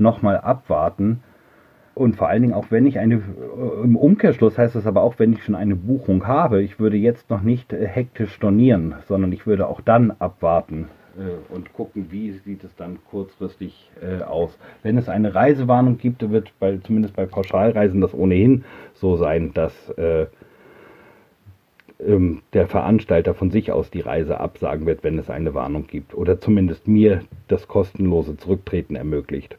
nochmal 0.02 0.38
abwarten. 0.38 1.22
Und 1.94 2.16
vor 2.16 2.28
allen 2.28 2.42
Dingen 2.42 2.54
auch 2.54 2.70
wenn 2.70 2.86
ich 2.86 2.98
eine, 2.98 3.16
äh, 3.16 3.84
im 3.84 3.96
Umkehrschluss 3.96 4.56
heißt 4.56 4.76
es 4.76 4.86
aber 4.86 5.02
auch, 5.02 5.18
wenn 5.18 5.34
ich 5.34 5.44
schon 5.44 5.54
eine 5.54 5.76
Buchung 5.76 6.26
habe, 6.26 6.62
ich 6.62 6.80
würde 6.80 6.96
jetzt 6.96 7.28
noch 7.28 7.42
nicht 7.42 7.72
äh, 7.72 7.86
hektisch 7.86 8.32
stornieren, 8.32 8.94
sondern 9.08 9.32
ich 9.32 9.46
würde 9.46 9.66
auch 9.66 9.82
dann 9.82 10.10
abwarten 10.10 10.88
äh, 11.18 11.54
und 11.54 11.74
gucken, 11.74 12.06
wie 12.10 12.32
sieht 12.32 12.64
es 12.64 12.74
dann 12.76 12.98
kurzfristig 13.10 13.90
aus. 14.26 14.58
Wenn 14.82 14.96
es 14.96 15.08
eine 15.08 15.34
Reisewarnung 15.34 15.98
gibt, 15.98 16.28
wird 16.30 16.52
bei, 16.58 16.78
zumindest 16.78 17.14
bei 17.14 17.26
Pauschalreisen 17.26 18.00
das 18.00 18.14
ohnehin 18.14 18.64
so 18.94 19.16
sein, 19.16 19.52
dass 19.54 19.94
ähm, 22.06 22.42
der 22.52 22.68
Veranstalter 22.68 23.34
von 23.34 23.50
sich 23.50 23.72
aus 23.72 23.90
die 23.90 24.00
Reise 24.00 24.40
absagen 24.40 24.86
wird, 24.86 25.04
wenn 25.04 25.18
es 25.18 25.30
eine 25.30 25.54
Warnung 25.54 25.86
gibt. 25.86 26.14
Oder 26.14 26.40
zumindest 26.40 26.88
mir 26.88 27.22
das 27.48 27.68
kostenlose 27.68 28.36
Zurücktreten 28.36 28.96
ermöglicht. 28.96 29.56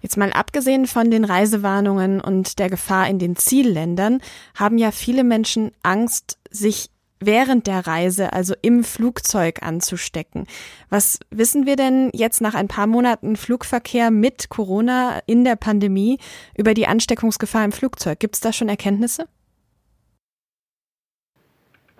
Jetzt 0.00 0.16
mal 0.16 0.32
abgesehen 0.32 0.86
von 0.86 1.10
den 1.10 1.24
Reisewarnungen 1.24 2.20
und 2.20 2.58
der 2.58 2.70
Gefahr 2.70 3.08
in 3.08 3.18
den 3.18 3.36
Zielländern, 3.36 4.20
haben 4.54 4.78
ja 4.78 4.90
viele 4.90 5.24
Menschen 5.24 5.72
Angst, 5.82 6.38
sich 6.50 6.90
während 7.18 7.66
der 7.66 7.86
Reise, 7.86 8.32
also 8.32 8.54
im 8.62 8.84
Flugzeug 8.84 9.62
anzustecken. 9.62 10.46
Was 10.90 11.18
wissen 11.30 11.66
wir 11.66 11.76
denn 11.76 12.10
jetzt 12.12 12.40
nach 12.40 12.54
ein 12.54 12.68
paar 12.68 12.86
Monaten 12.86 13.36
Flugverkehr 13.36 14.10
mit 14.10 14.48
Corona 14.48 15.20
in 15.26 15.44
der 15.44 15.56
Pandemie 15.56 16.18
über 16.56 16.74
die 16.74 16.86
Ansteckungsgefahr 16.86 17.64
im 17.64 17.72
Flugzeug? 17.72 18.20
Gibt 18.20 18.36
es 18.36 18.40
da 18.40 18.52
schon 18.52 18.68
Erkenntnisse? 18.68 19.26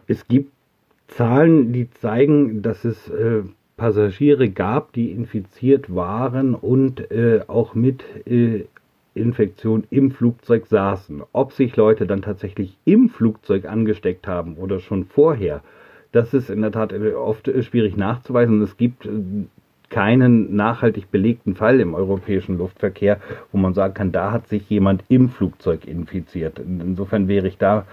Es 0.06 0.26
gibt 0.28 0.52
Zahlen, 1.08 1.72
die 1.72 1.90
zeigen, 1.90 2.62
dass 2.62 2.84
es 2.84 3.08
äh, 3.08 3.42
Passagiere 3.76 4.48
gab, 4.48 4.92
die 4.92 5.10
infiziert 5.10 5.94
waren 5.94 6.54
und 6.54 7.10
äh, 7.10 7.40
auch 7.46 7.74
mit 7.74 8.02
äh, 8.26 8.64
Infektion 9.14 9.84
im 9.90 10.10
Flugzeug 10.10 10.66
saßen. 10.66 11.22
Ob 11.32 11.52
sich 11.52 11.76
Leute 11.76 12.06
dann 12.06 12.22
tatsächlich 12.22 12.76
im 12.84 13.08
Flugzeug 13.08 13.66
angesteckt 13.66 14.26
haben 14.26 14.56
oder 14.56 14.80
schon 14.80 15.04
vorher, 15.04 15.62
das 16.12 16.34
ist 16.34 16.50
in 16.50 16.62
der 16.62 16.72
Tat 16.72 16.92
äh, 16.92 17.12
oft 17.12 17.48
äh, 17.48 17.62
schwierig 17.62 17.96
nachzuweisen. 17.96 18.62
Es 18.62 18.76
gibt 18.76 19.06
äh, 19.06 19.10
keinen 19.88 20.56
nachhaltig 20.56 21.10
belegten 21.10 21.54
Fall 21.54 21.80
im 21.80 21.94
europäischen 21.94 22.58
Luftverkehr, 22.58 23.20
wo 23.52 23.58
man 23.58 23.74
sagen 23.74 23.94
kann, 23.94 24.12
da 24.12 24.32
hat 24.32 24.48
sich 24.48 24.68
jemand 24.68 25.04
im 25.08 25.28
Flugzeug 25.28 25.86
infiziert. 25.86 26.58
Insofern 26.58 27.28
wäre 27.28 27.46
ich 27.46 27.58
da 27.58 27.86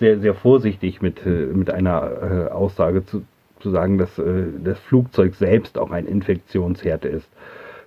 sehr, 0.00 0.18
sehr 0.18 0.34
vorsichtig 0.34 1.00
mit, 1.00 1.24
mit 1.24 1.70
einer 1.70 2.50
Aussage 2.52 3.04
zu, 3.04 3.22
zu 3.60 3.70
sagen, 3.70 3.98
dass 3.98 4.18
äh, 4.18 4.46
das 4.64 4.78
Flugzeug 4.80 5.34
selbst 5.34 5.78
auch 5.78 5.90
ein 5.90 6.06
Infektionsherd 6.06 7.04
ist. 7.04 7.30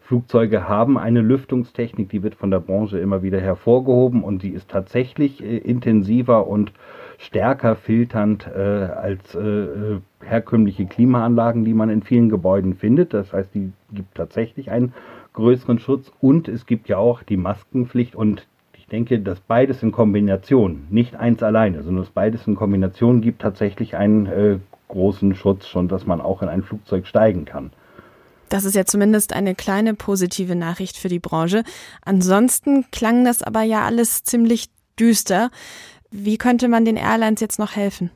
Flugzeuge 0.02 0.68
haben 0.68 0.98
eine 0.98 1.22
Lüftungstechnik, 1.22 2.10
die 2.10 2.24
wird 2.24 2.36
von 2.36 2.52
der 2.52 2.60
Branche 2.60 3.00
immer 3.00 3.24
wieder 3.24 3.40
hervorgehoben 3.40 4.24
und 4.24 4.44
die 4.44 4.50
ist 4.50 4.70
tatsächlich 4.70 5.44
äh, 5.44 5.58
intensiver 5.58 6.48
und 6.48 6.72
stärker 7.18 7.76
filternd 7.76 8.48
äh, 8.48 8.60
als 8.60 9.34
äh, 9.36 10.00
herkömmliche 10.22 10.86
Klimaanlagen, 10.86 11.64
die 11.64 11.74
man 11.74 11.90
in 11.90 12.04
vielen 12.04 12.30
Gebäuden 12.30 12.76
findet. 12.76 13.14
Das 13.14 13.32
heißt, 13.32 13.56
die 13.56 13.72
gibt 13.94 14.16
tatsächlich 14.16 14.72
einen 14.72 14.94
größeren 15.34 15.80
Schutz 15.80 16.12
und 16.20 16.48
es 16.48 16.66
gibt 16.66 16.90
ja 16.90 16.98
auch 16.98 17.24
die 17.24 17.38
Maskenpflicht 17.38 18.16
und 18.16 18.46
denke, 18.94 19.20
dass 19.20 19.40
beides 19.40 19.82
in 19.82 19.92
Kombination, 19.92 20.86
nicht 20.92 21.16
eins 21.16 21.42
alleine, 21.42 21.82
sondern 21.82 22.04
dass 22.04 22.14
beides 22.14 22.46
in 22.46 22.56
Kombination 22.56 23.22
gibt 23.22 23.42
tatsächlich 23.42 23.96
einen 23.96 24.28
äh, 24.28 24.60
großen 24.88 25.34
Schutz 25.34 25.68
schon, 25.68 25.88
dass 25.88 26.06
man 26.06 26.22
auch 26.22 26.44
in 26.44 26.48
ein 26.48 26.62
Flugzeug 26.62 27.08
steigen 27.08 27.44
kann. 27.46 27.72
Das 28.50 28.66
ist 28.66 28.76
ja 28.76 28.86
zumindest 28.86 29.34
eine 29.34 29.56
kleine 29.56 29.96
positive 29.96 30.56
Nachricht 30.56 30.96
für 30.96 31.08
die 31.08 31.20
Branche. 31.20 31.64
Ansonsten 32.06 32.86
klang 32.92 33.26
das 33.26 33.42
aber 33.42 33.64
ja 33.64 33.84
alles 33.84 34.24
ziemlich 34.24 34.70
düster. 35.00 35.50
Wie 36.12 36.38
könnte 36.38 36.68
man 36.68 36.86
den 36.86 36.96
Airlines 36.96 37.42
jetzt 37.42 37.58
noch 37.58 37.76
helfen? 37.76 38.12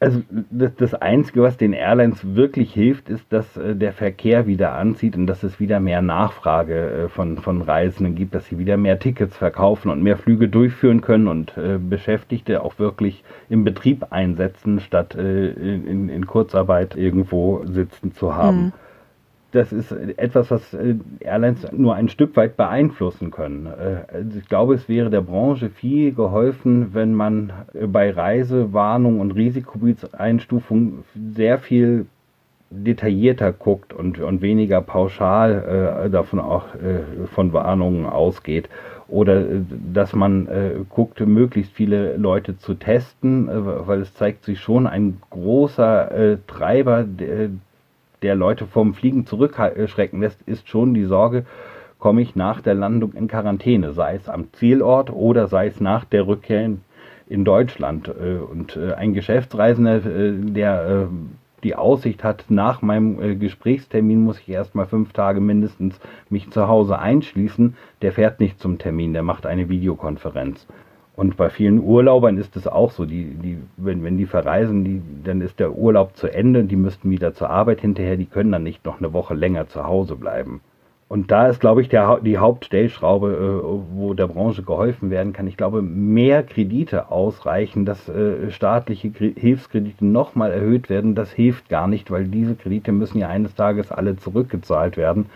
Also 0.00 0.22
das, 0.30 0.76
das, 0.76 0.94
Einzige, 0.94 1.42
was 1.42 1.56
den 1.56 1.72
Airlines 1.72 2.36
wirklich 2.36 2.72
hilft, 2.72 3.08
ist, 3.08 3.24
dass 3.30 3.56
äh, 3.56 3.74
der 3.74 3.92
Verkehr 3.92 4.46
wieder 4.46 4.74
anzieht 4.74 5.16
und 5.16 5.26
dass 5.26 5.42
es 5.42 5.58
wieder 5.58 5.80
mehr 5.80 6.02
Nachfrage 6.02 6.90
äh, 6.90 7.08
von, 7.08 7.38
von 7.38 7.62
Reisenden 7.62 8.14
gibt, 8.14 8.32
dass 8.34 8.46
sie 8.46 8.58
wieder 8.58 8.76
mehr 8.76 9.00
Tickets 9.00 9.36
verkaufen 9.36 9.90
und 9.90 10.00
mehr 10.02 10.16
Flüge 10.16 10.48
durchführen 10.48 11.00
können 11.00 11.26
und 11.26 11.56
äh, 11.56 11.78
Beschäftigte 11.78 12.62
auch 12.62 12.78
wirklich 12.78 13.24
im 13.48 13.64
Betrieb 13.64 14.06
einsetzen, 14.10 14.78
statt 14.78 15.16
äh, 15.16 15.48
in, 15.48 16.08
in, 16.08 16.26
Kurzarbeit 16.28 16.94
irgendwo 16.94 17.64
sitzen 17.64 18.12
zu 18.12 18.36
haben. 18.36 18.66
Mhm 18.66 18.72
das 19.52 19.72
ist 19.72 19.92
etwas, 19.92 20.50
was 20.50 20.74
äh, 20.74 20.96
Airlines 21.20 21.72
nur 21.72 21.94
ein 21.94 22.08
Stück 22.08 22.36
weit 22.36 22.56
beeinflussen 22.56 23.30
können. 23.30 23.66
Äh, 23.66 24.12
also 24.12 24.38
ich 24.38 24.48
glaube, 24.48 24.74
es 24.74 24.88
wäre 24.88 25.08
der 25.08 25.22
Branche 25.22 25.70
viel 25.70 26.12
geholfen, 26.12 26.92
wenn 26.92 27.14
man 27.14 27.52
äh, 27.72 27.86
bei 27.86 28.10
Reisewarnung 28.10 29.20
und 29.20 29.32
Risikogebietseinstufung 29.32 31.04
sehr 31.34 31.58
viel 31.58 32.06
detaillierter 32.70 33.52
guckt 33.52 33.94
und, 33.94 34.18
und 34.18 34.42
weniger 34.42 34.82
pauschal 34.82 36.10
davon 36.12 36.38
auch 36.38 36.66
von 37.32 37.54
Warnungen 37.54 38.04
ausgeht. 38.04 38.68
Oder 39.08 39.42
dass 39.90 40.14
man 40.14 40.46
äh, 40.48 40.72
guckt, 40.90 41.18
möglichst 41.18 41.72
viele 41.72 42.18
Leute 42.18 42.58
zu 42.58 42.74
testen, 42.74 43.48
weil 43.50 44.02
es 44.02 44.12
zeigt 44.12 44.44
sich 44.44 44.60
schon 44.60 44.86
ein 44.86 45.16
großer 45.30 46.36
Treiber 46.46 47.06
der 48.22 48.34
Leute 48.34 48.66
vom 48.66 48.94
Fliegen 48.94 49.26
zurückschrecken 49.26 50.20
lässt, 50.20 50.42
ist 50.42 50.68
schon 50.68 50.94
die 50.94 51.04
Sorge, 51.04 51.44
komme 51.98 52.22
ich 52.22 52.36
nach 52.36 52.60
der 52.60 52.74
Landung 52.74 53.12
in 53.12 53.28
Quarantäne, 53.28 53.92
sei 53.92 54.14
es 54.14 54.28
am 54.28 54.52
Zielort 54.52 55.10
oder 55.10 55.48
sei 55.48 55.66
es 55.66 55.80
nach 55.80 56.04
der 56.04 56.26
Rückkehr 56.26 56.70
in, 57.28 57.44
Deutschland. 57.44 58.08
Äh, 58.08 58.38
und 58.38 58.76
äh, 58.76 58.94
ein 58.94 59.14
Geschäftsreisender, 59.14 60.04
äh, 60.06 60.32
der 60.32 61.08
die 61.64 61.74
Aussicht 61.74 62.22
hat, 62.22 62.44
nach 62.50 62.82
meinem 62.82 63.40
Gesprächstermin 63.40 64.22
muss 64.22 64.38
ich 64.38 64.48
erstmal 64.48 64.86
fünf 64.86 65.12
Tage 65.12 65.40
mindestens 65.40 65.98
mich 66.30 66.48
zu 66.52 66.68
Hause 66.68 67.00
einschließen, 67.00 67.76
der 68.00 68.12
fährt 68.12 68.38
nicht 68.38 68.60
zum 68.60 68.78
Termin, 68.78 69.12
der 69.12 69.24
macht 69.24 69.44
eine 69.44 69.68
Videokonferenz. 69.68 70.68
Und 71.18 71.36
bei 71.36 71.50
vielen 71.50 71.82
Urlaubern 71.82 72.38
ist 72.38 72.54
es 72.54 72.68
auch 72.68 72.92
so, 72.92 73.04
die, 73.04 73.34
die, 73.34 73.58
wenn, 73.76 74.04
wenn 74.04 74.16
die 74.16 74.26
verreisen, 74.26 74.84
die, 74.84 75.02
dann 75.24 75.40
ist 75.40 75.58
der 75.58 75.76
Urlaub 75.76 76.14
zu 76.14 76.32
Ende, 76.32 76.62
die 76.62 76.76
müssten 76.76 77.10
wieder 77.10 77.34
zur 77.34 77.50
Arbeit 77.50 77.80
hinterher, 77.80 78.16
die 78.16 78.26
können 78.26 78.52
dann 78.52 78.62
nicht 78.62 78.84
noch 78.84 79.00
eine 79.00 79.12
Woche 79.12 79.34
länger 79.34 79.66
zu 79.66 79.82
Hause 79.82 80.14
bleiben. 80.14 80.60
Und 81.08 81.32
da 81.32 81.48
ist, 81.48 81.58
glaube 81.58 81.82
ich, 81.82 81.88
der, 81.88 82.20
die 82.20 82.38
Hauptstellschraube, 82.38 83.32
äh, 83.32 83.96
wo 83.96 84.14
der 84.14 84.28
Branche 84.28 84.62
geholfen 84.62 85.10
werden 85.10 85.32
kann. 85.32 85.48
Ich 85.48 85.56
glaube, 85.56 85.82
mehr 85.82 86.44
Kredite 86.44 87.10
ausreichen, 87.10 87.84
dass 87.84 88.08
äh, 88.08 88.52
staatliche 88.52 89.10
Hilfskredite 89.10 90.06
nochmal 90.06 90.52
erhöht 90.52 90.88
werden, 90.88 91.16
das 91.16 91.32
hilft 91.32 91.68
gar 91.68 91.88
nicht, 91.88 92.12
weil 92.12 92.26
diese 92.26 92.54
Kredite 92.54 92.92
müssen 92.92 93.18
ja 93.18 93.26
eines 93.26 93.56
Tages 93.56 93.90
alle 93.90 94.14
zurückgezahlt 94.18 94.96
werden. 94.96 95.26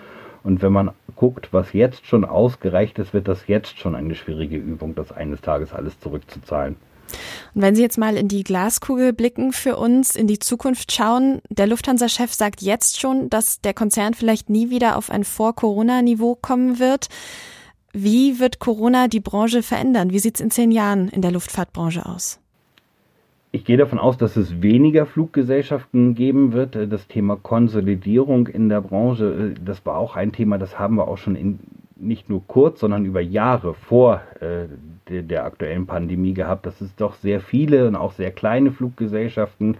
Und 0.45 0.63
wenn 0.63 0.73
man 0.73 0.93
guckt, 1.23 1.53
was 1.53 1.73
jetzt 1.73 2.05
schon 2.05 2.25
ausgereicht 2.25 2.99
ist, 2.99 3.15
wird 3.15 3.29
das 3.29 3.47
jetzt 3.47 3.79
schon 3.79 3.95
eine 3.95 4.17
schwierige 4.17 4.57
Übung, 4.57 4.97
das 4.97 5.13
eines 5.13 5.41
Tages 5.41 5.73
alles 5.73 6.01
zurückzuzahlen. 6.01 6.75
Und 7.55 7.63
wenn 7.63 7.77
Sie 7.77 7.83
jetzt 7.83 7.97
mal 7.97 8.17
in 8.17 8.27
die 8.27 8.43
Glaskugel 8.43 9.13
blicken 9.13 9.53
für 9.53 9.77
uns, 9.77 10.17
in 10.17 10.27
die 10.27 10.41
Zukunft 10.41 10.91
schauen, 10.91 11.41
der 11.49 11.69
Lufthansa-Chef 11.69 12.35
sagt 12.35 12.61
jetzt 12.61 12.99
schon, 12.99 13.31
dass 13.31 13.61
der 13.61 13.73
Konzern 13.73 14.15
vielleicht 14.15 14.51
nie 14.51 14.69
wieder 14.71 14.97
auf 14.97 15.11
ein 15.11 15.23
Vor-Corona-Niveau 15.23 16.35
kommen 16.35 16.81
wird. 16.81 17.07
Wie 17.93 18.41
wird 18.41 18.59
Corona 18.59 19.07
die 19.07 19.21
Branche 19.21 19.63
verändern? 19.63 20.11
Wie 20.11 20.19
sieht 20.19 20.35
es 20.35 20.41
in 20.41 20.51
zehn 20.51 20.73
Jahren 20.73 21.09
in 21.09 21.23
der 21.23 21.31
Luftfahrtbranche 21.31 22.05
aus? 22.05 22.42
Ich 23.55 23.67
gehe 23.67 23.77
davon 23.77 23.99
aus, 23.99 24.17
dass 24.17 24.37
es 24.37 24.63
weniger 24.63 25.05
Fluggesellschaften 25.05 26.15
geben 26.15 26.55
wird. 26.55 26.75
Das 26.91 27.07
Thema 27.07 27.37
Konsolidierung 27.37 28.47
in 28.49 28.71
der 28.71 28.81
Branche, 28.81 29.55
das 29.63 29.85
war 29.85 29.99
auch 29.99 30.17
ein 30.17 30.33
Thema, 30.33 30.57
das 30.57 30.79
haben 30.79 30.97
wir 30.97 31.07
auch 31.07 31.19
schon 31.19 31.37
in, 31.37 31.59
nicht 31.97 32.31
nur 32.31 32.43
kurz, 32.47 32.81
sondern 32.81 33.05
über 33.05 33.21
Jahre 33.21 33.75
vor 33.75 34.23
äh, 34.41 34.69
der, 35.11 35.23
der 35.23 35.45
aktuellen 35.45 35.87
Pandemie 35.87 36.33
gehabt, 36.33 36.65
dass 36.65 36.81
es 36.81 36.97
doch 36.97 37.15
sehr 37.15 37.41
viele 37.41 37.87
und 37.87 37.95
auch 37.95 38.13
sehr 38.13 38.31
kleine 38.31 38.73
Fluggesellschaften 38.73 39.77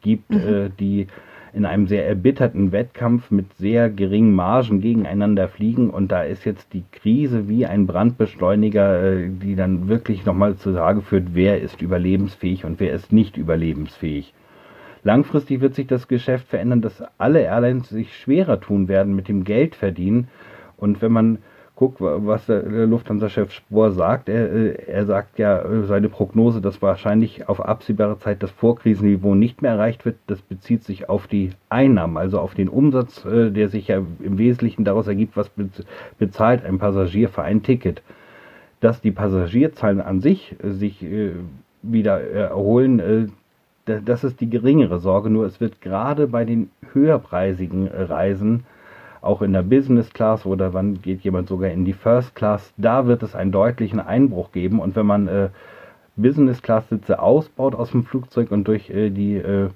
gibt, 0.00 0.30
mhm. 0.30 0.36
äh, 0.36 0.70
die 0.78 1.08
in 1.52 1.64
einem 1.64 1.86
sehr 1.86 2.06
erbitterten 2.06 2.72
Wettkampf 2.72 3.30
mit 3.30 3.52
sehr 3.54 3.90
geringen 3.90 4.34
Margen 4.34 4.80
gegeneinander 4.80 5.48
fliegen. 5.48 5.90
Und 5.90 6.12
da 6.12 6.22
ist 6.22 6.44
jetzt 6.44 6.72
die 6.72 6.84
Krise 6.92 7.48
wie 7.48 7.66
ein 7.66 7.86
Brandbeschleuniger, 7.86 9.02
äh, 9.02 9.28
die 9.28 9.56
dann 9.56 9.88
wirklich 9.88 10.24
nochmal 10.24 10.56
zur 10.56 10.74
Sage 10.74 11.02
führt, 11.02 11.34
wer 11.34 11.60
ist 11.60 11.82
überlebensfähig 11.82 12.64
und 12.64 12.80
wer 12.80 12.92
ist 12.92 13.12
nicht 13.12 13.36
überlebensfähig. 13.36 14.34
Langfristig 15.04 15.60
wird 15.60 15.74
sich 15.74 15.86
das 15.86 16.08
Geschäft 16.08 16.48
verändern, 16.48 16.82
dass 16.82 17.02
alle 17.18 17.40
Airlines 17.40 17.88
sich 17.88 18.16
schwerer 18.16 18.60
tun 18.60 18.88
werden 18.88 19.14
mit 19.14 19.28
dem 19.28 19.44
Geld 19.44 19.74
verdienen. 19.74 20.28
Und 20.76 21.00
wenn 21.02 21.12
man 21.12 21.38
guck, 21.78 22.00
was 22.00 22.46
der 22.46 22.62
Lufthansa-Chef 22.86 23.52
Spohr 23.52 23.92
sagt. 23.92 24.28
Er, 24.28 24.52
äh, 24.52 24.72
er 24.88 25.06
sagt 25.06 25.38
ja, 25.38 25.62
äh, 25.62 25.84
seine 25.84 26.08
Prognose, 26.08 26.60
dass 26.60 26.82
wahrscheinlich 26.82 27.48
auf 27.48 27.64
absehbare 27.64 28.18
Zeit 28.18 28.42
das 28.42 28.50
Vorkrisenniveau 28.50 29.36
nicht 29.36 29.62
mehr 29.62 29.72
erreicht 29.72 30.04
wird. 30.04 30.16
Das 30.26 30.42
bezieht 30.42 30.82
sich 30.82 31.08
auf 31.08 31.28
die 31.28 31.50
Einnahmen, 31.68 32.16
also 32.16 32.40
auf 32.40 32.54
den 32.54 32.68
Umsatz, 32.68 33.24
äh, 33.24 33.50
der 33.52 33.68
sich 33.68 33.86
ja 33.86 33.98
im 33.98 34.38
Wesentlichen 34.38 34.84
daraus 34.84 35.06
ergibt, 35.06 35.36
was 35.36 35.52
bezahlt 36.18 36.64
ein 36.64 36.80
Passagier 36.80 37.28
für 37.28 37.42
ein 37.42 37.62
Ticket. 37.62 38.02
Dass 38.80 39.00
die 39.00 39.12
Passagierzahlen 39.12 40.00
an 40.00 40.20
sich 40.20 40.54
sich 40.62 41.04
wieder 41.82 42.20
erholen, 42.20 43.32
das 43.84 44.22
ist 44.22 44.40
die 44.40 44.48
geringere 44.48 45.00
Sorge. 45.00 45.30
Nur 45.30 45.46
es 45.46 45.60
wird 45.60 45.80
gerade 45.80 46.28
bei 46.28 46.44
den 46.44 46.70
höherpreisigen 46.92 47.88
Reisen 47.88 48.64
auch 49.20 49.42
in 49.42 49.52
der 49.52 49.62
Business 49.62 50.12
Class 50.12 50.46
oder 50.46 50.74
wann 50.74 51.00
geht 51.02 51.22
jemand 51.22 51.48
sogar 51.48 51.70
in 51.70 51.84
die 51.84 51.92
First 51.92 52.34
Class, 52.34 52.72
da 52.76 53.06
wird 53.06 53.22
es 53.22 53.34
einen 53.34 53.52
deutlichen 53.52 54.00
Einbruch 54.00 54.52
geben. 54.52 54.80
Und 54.80 54.96
wenn 54.96 55.06
man 55.06 55.28
äh, 55.28 55.48
Business 56.16 56.62
Class 56.62 56.88
Sitze 56.88 57.20
ausbaut 57.20 57.74
aus 57.74 57.92
dem 57.92 58.04
Flugzeug 58.04 58.50
und 58.50 58.66
durch 58.68 58.90
äh, 58.90 59.10
die 59.10 59.36
äh, 59.36 59.68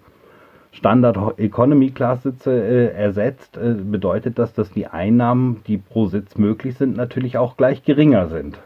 Standard 0.73 1.39
Economy 1.39 1.91
Class 1.91 2.23
Sitze 2.23 2.51
äh, 2.51 2.95
ersetzt, 2.95 3.57
äh, 3.57 3.75
bedeutet 3.75 4.39
das, 4.39 4.55
dass 4.55 4.71
die 4.71 4.87
Einnahmen, 4.87 5.63
die 5.67 5.79
pro 5.79 6.07
Sitz 6.07 6.37
möglich 6.37 6.77
sind, 6.77 6.97
natürlich 6.97 7.37
auch 7.37 7.57
gleich 7.57 7.85
geringer 7.85 8.29
sind. 8.29 8.59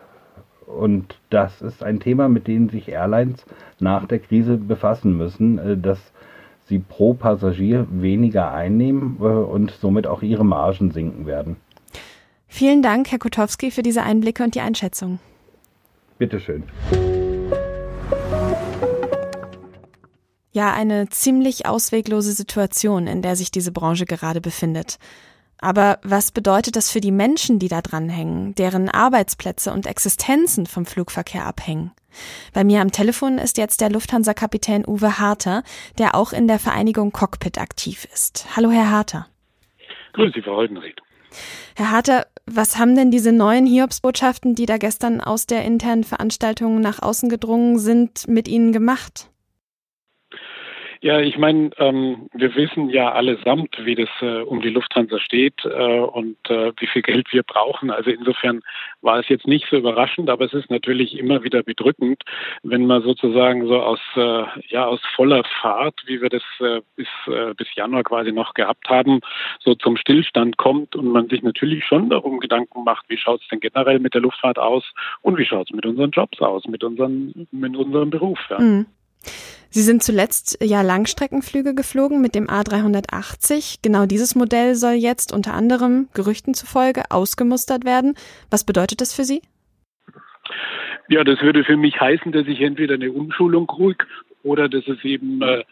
Und 0.66 1.18
das 1.30 1.62
ist 1.62 1.82
ein 1.82 2.00
Thema, 2.00 2.28
mit 2.28 2.46
dem 2.48 2.68
sich 2.68 2.88
Airlines 2.88 3.44
nach 3.78 4.06
der 4.06 4.18
Krise 4.18 4.56
befassen 4.56 5.16
müssen, 5.16 5.58
äh, 5.58 5.76
dass 5.76 6.12
sie 6.68 6.78
pro 6.78 7.14
Passagier 7.14 7.86
weniger 7.90 8.52
einnehmen 8.52 9.16
äh, 9.20 9.24
und 9.24 9.72
somit 9.80 10.06
auch 10.06 10.22
ihre 10.22 10.44
Margen 10.44 10.90
sinken 10.90 11.26
werden. 11.26 11.56
Vielen 12.48 12.82
Dank, 12.82 13.10
Herr 13.10 13.18
Kutowski, 13.18 13.70
für 13.70 13.82
diese 13.82 14.02
Einblicke 14.02 14.42
und 14.42 14.54
die 14.54 14.60
Einschätzung. 14.60 15.18
Bitteschön. 16.18 16.62
Ja, 20.52 20.72
eine 20.72 21.10
ziemlich 21.10 21.66
ausweglose 21.66 22.32
Situation, 22.32 23.06
in 23.06 23.20
der 23.20 23.36
sich 23.36 23.50
diese 23.50 23.72
Branche 23.72 24.06
gerade 24.06 24.40
befindet. 24.40 24.98
Aber 25.58 25.98
was 26.02 26.32
bedeutet 26.32 26.76
das 26.76 26.90
für 26.90 27.00
die 27.00 27.12
Menschen, 27.12 27.58
die 27.58 27.68
da 27.68 27.80
dranhängen, 27.80 28.54
deren 28.54 28.88
Arbeitsplätze 28.88 29.72
und 29.72 29.86
Existenzen 29.86 30.66
vom 30.66 30.84
Flugverkehr 30.84 31.46
abhängen? 31.46 31.92
Bei 32.52 32.64
mir 32.64 32.80
am 32.80 32.92
Telefon 32.92 33.38
ist 33.38 33.58
jetzt 33.58 33.80
der 33.80 33.90
Lufthansa-Kapitän 33.90 34.86
Uwe 34.86 35.18
Harter, 35.18 35.62
der 35.98 36.14
auch 36.14 36.32
in 36.32 36.48
der 36.48 36.58
Vereinigung 36.58 37.12
Cockpit 37.12 37.58
aktiv 37.58 38.06
ist. 38.12 38.46
Hallo, 38.56 38.70
Herr 38.70 38.90
Harter. 38.90 39.26
Grüße 40.12 40.32
Sie, 40.34 40.42
Frau 40.42 40.56
Holdenried. 40.56 41.00
Herr 41.74 41.90
Harter, 41.90 42.26
was 42.46 42.78
haben 42.78 42.94
denn 42.94 43.10
diese 43.10 43.32
neuen 43.32 43.66
Hiobsbotschaften, 43.66 44.54
die 44.54 44.66
da 44.66 44.78
gestern 44.78 45.20
aus 45.20 45.46
der 45.46 45.64
internen 45.64 46.04
Veranstaltung 46.04 46.80
nach 46.80 47.02
außen 47.02 47.28
gedrungen 47.28 47.78
sind, 47.78 48.28
mit 48.28 48.48
Ihnen 48.48 48.72
gemacht? 48.72 49.30
Ja, 51.00 51.20
ich 51.20 51.36
meine, 51.36 51.70
ähm, 51.78 52.28
wir 52.32 52.54
wissen 52.54 52.88
ja 52.90 53.12
allesamt, 53.12 53.76
wie 53.84 53.94
das 53.94 54.08
äh, 54.20 54.40
um 54.40 54.60
die 54.60 54.70
Lufthansa 54.70 55.18
steht 55.20 55.64
äh, 55.64 56.00
und 56.00 56.38
äh, 56.48 56.72
wie 56.78 56.86
viel 56.86 57.02
Geld 57.02 57.32
wir 57.32 57.42
brauchen. 57.42 57.90
Also 57.90 58.10
insofern 58.10 58.62
war 59.02 59.18
es 59.18 59.28
jetzt 59.28 59.46
nicht 59.46 59.66
so 59.70 59.76
überraschend, 59.76 60.30
aber 60.30 60.46
es 60.46 60.54
ist 60.54 60.70
natürlich 60.70 61.18
immer 61.18 61.42
wieder 61.42 61.62
bedrückend, 61.62 62.22
wenn 62.62 62.86
man 62.86 63.02
sozusagen 63.02 63.66
so 63.66 63.80
aus 63.80 64.00
äh, 64.16 64.44
ja 64.68 64.86
aus 64.86 65.00
voller 65.14 65.44
Fahrt, 65.60 66.00
wie 66.06 66.20
wir 66.20 66.28
das 66.28 66.42
äh, 66.60 66.80
bis 66.96 67.08
äh, 67.26 67.54
bis 67.54 67.68
Januar 67.74 68.02
quasi 68.02 68.32
noch 68.32 68.54
gehabt 68.54 68.88
haben, 68.88 69.20
so 69.60 69.74
zum 69.74 69.96
Stillstand 69.96 70.56
kommt 70.56 70.96
und 70.96 71.06
man 71.08 71.28
sich 71.28 71.42
natürlich 71.42 71.84
schon 71.84 72.10
darum 72.10 72.40
Gedanken 72.40 72.84
macht, 72.84 73.04
wie 73.08 73.18
schaut 73.18 73.42
es 73.42 73.48
denn 73.48 73.60
generell 73.60 73.98
mit 73.98 74.14
der 74.14 74.22
Luftfahrt 74.22 74.58
aus 74.58 74.84
und 75.22 75.36
wie 75.36 75.44
schaut 75.44 75.68
es 75.68 75.76
mit 75.76 75.84
unseren 75.84 76.10
Jobs 76.10 76.40
aus, 76.40 76.66
mit 76.66 76.82
unseren 76.82 77.46
mit 77.50 77.76
unserem 77.76 78.10
Beruf. 78.10 78.38
Ja. 78.50 78.58
Mhm. 78.58 78.86
Sie 79.70 79.82
sind 79.82 80.02
zuletzt 80.02 80.58
ja 80.62 80.80
Langstreckenflüge 80.82 81.74
geflogen 81.74 82.22
mit 82.22 82.34
dem 82.34 82.46
A380. 82.46 83.80
Genau 83.82 84.06
dieses 84.06 84.34
Modell 84.34 84.74
soll 84.74 84.94
jetzt 84.94 85.32
unter 85.32 85.54
anderem 85.54 86.08
Gerüchten 86.14 86.54
zufolge 86.54 87.02
ausgemustert 87.10 87.84
werden. 87.84 88.14
Was 88.50 88.64
bedeutet 88.64 89.00
das 89.00 89.14
für 89.14 89.24
Sie? 89.24 89.42
Ja, 91.08 91.24
das 91.24 91.40
würde 91.42 91.64
für 91.64 91.76
mich 91.76 92.00
heißen, 92.00 92.32
dass 92.32 92.46
ich 92.46 92.60
entweder 92.60 92.94
eine 92.94 93.12
Umschulung 93.12 93.68
ruhig 93.68 93.98
oder 94.42 94.68
dass 94.68 94.86
es 94.88 95.04
eben 95.04 95.42
äh, 95.42 95.64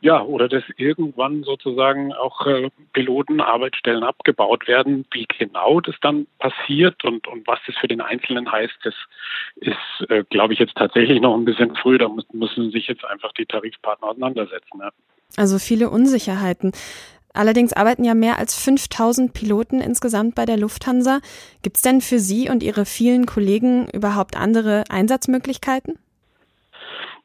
ja, 0.00 0.22
oder 0.22 0.48
dass 0.48 0.62
irgendwann 0.76 1.42
sozusagen 1.42 2.12
auch 2.12 2.46
äh, 2.46 2.70
Pilotenarbeitsstellen 2.92 4.04
abgebaut 4.04 4.68
werden. 4.68 5.06
Wie 5.12 5.26
genau 5.38 5.80
das 5.80 5.96
dann 6.00 6.26
passiert 6.38 7.04
und, 7.04 7.26
und 7.26 7.46
was 7.46 7.58
das 7.66 7.76
für 7.76 7.88
den 7.88 8.00
Einzelnen 8.00 8.50
heißt, 8.50 8.78
das 8.84 8.94
ist, 9.56 10.10
äh, 10.10 10.24
glaube 10.30 10.52
ich, 10.52 10.60
jetzt 10.60 10.76
tatsächlich 10.76 11.20
noch 11.20 11.34
ein 11.34 11.44
bisschen 11.44 11.74
früh. 11.76 11.98
Da 11.98 12.08
müssen, 12.32 12.70
sich 12.70 12.86
jetzt 12.86 13.04
einfach 13.04 13.32
die 13.32 13.46
Tarifpartner 13.46 14.08
auseinandersetzen. 14.08 14.80
Ja. 14.80 14.90
Also 15.36 15.58
viele 15.58 15.90
Unsicherheiten. 15.90 16.72
Allerdings 17.34 17.72
arbeiten 17.72 18.04
ja 18.04 18.14
mehr 18.14 18.38
als 18.38 18.58
5000 18.58 19.32
Piloten 19.32 19.80
insgesamt 19.80 20.34
bei 20.34 20.44
der 20.44 20.56
Lufthansa. 20.56 21.20
Gibt 21.62 21.76
es 21.76 21.82
denn 21.82 22.00
für 22.00 22.18
Sie 22.18 22.48
und 22.48 22.62
Ihre 22.62 22.84
vielen 22.84 23.26
Kollegen 23.26 23.88
überhaupt 23.90 24.36
andere 24.36 24.84
Einsatzmöglichkeiten? 24.88 25.98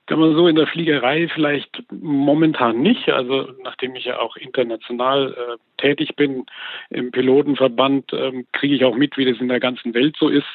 Kann 0.05 0.19
man 0.19 0.35
so 0.35 0.47
in 0.47 0.55
der 0.55 0.67
Fliegerei 0.67 1.29
vielleicht 1.29 1.83
momentan 1.91 2.81
nicht. 2.81 3.09
Also 3.09 3.53
nachdem 3.63 3.95
ich 3.95 4.05
ja 4.05 4.19
auch 4.19 4.35
international 4.35 5.33
äh, 5.33 5.57
tätig 5.83 6.15
bin 6.15 6.45
im 6.89 7.11
Pilotenverband, 7.11 8.13
ähm, 8.13 8.47
kriege 8.53 8.75
ich 8.75 8.85
auch 8.85 8.95
mit, 8.95 9.17
wie 9.17 9.25
das 9.25 9.39
in 9.39 9.49
der 9.49 9.59
ganzen 9.59 9.93
Welt 9.93 10.15
so 10.17 10.29
ist. 10.29 10.47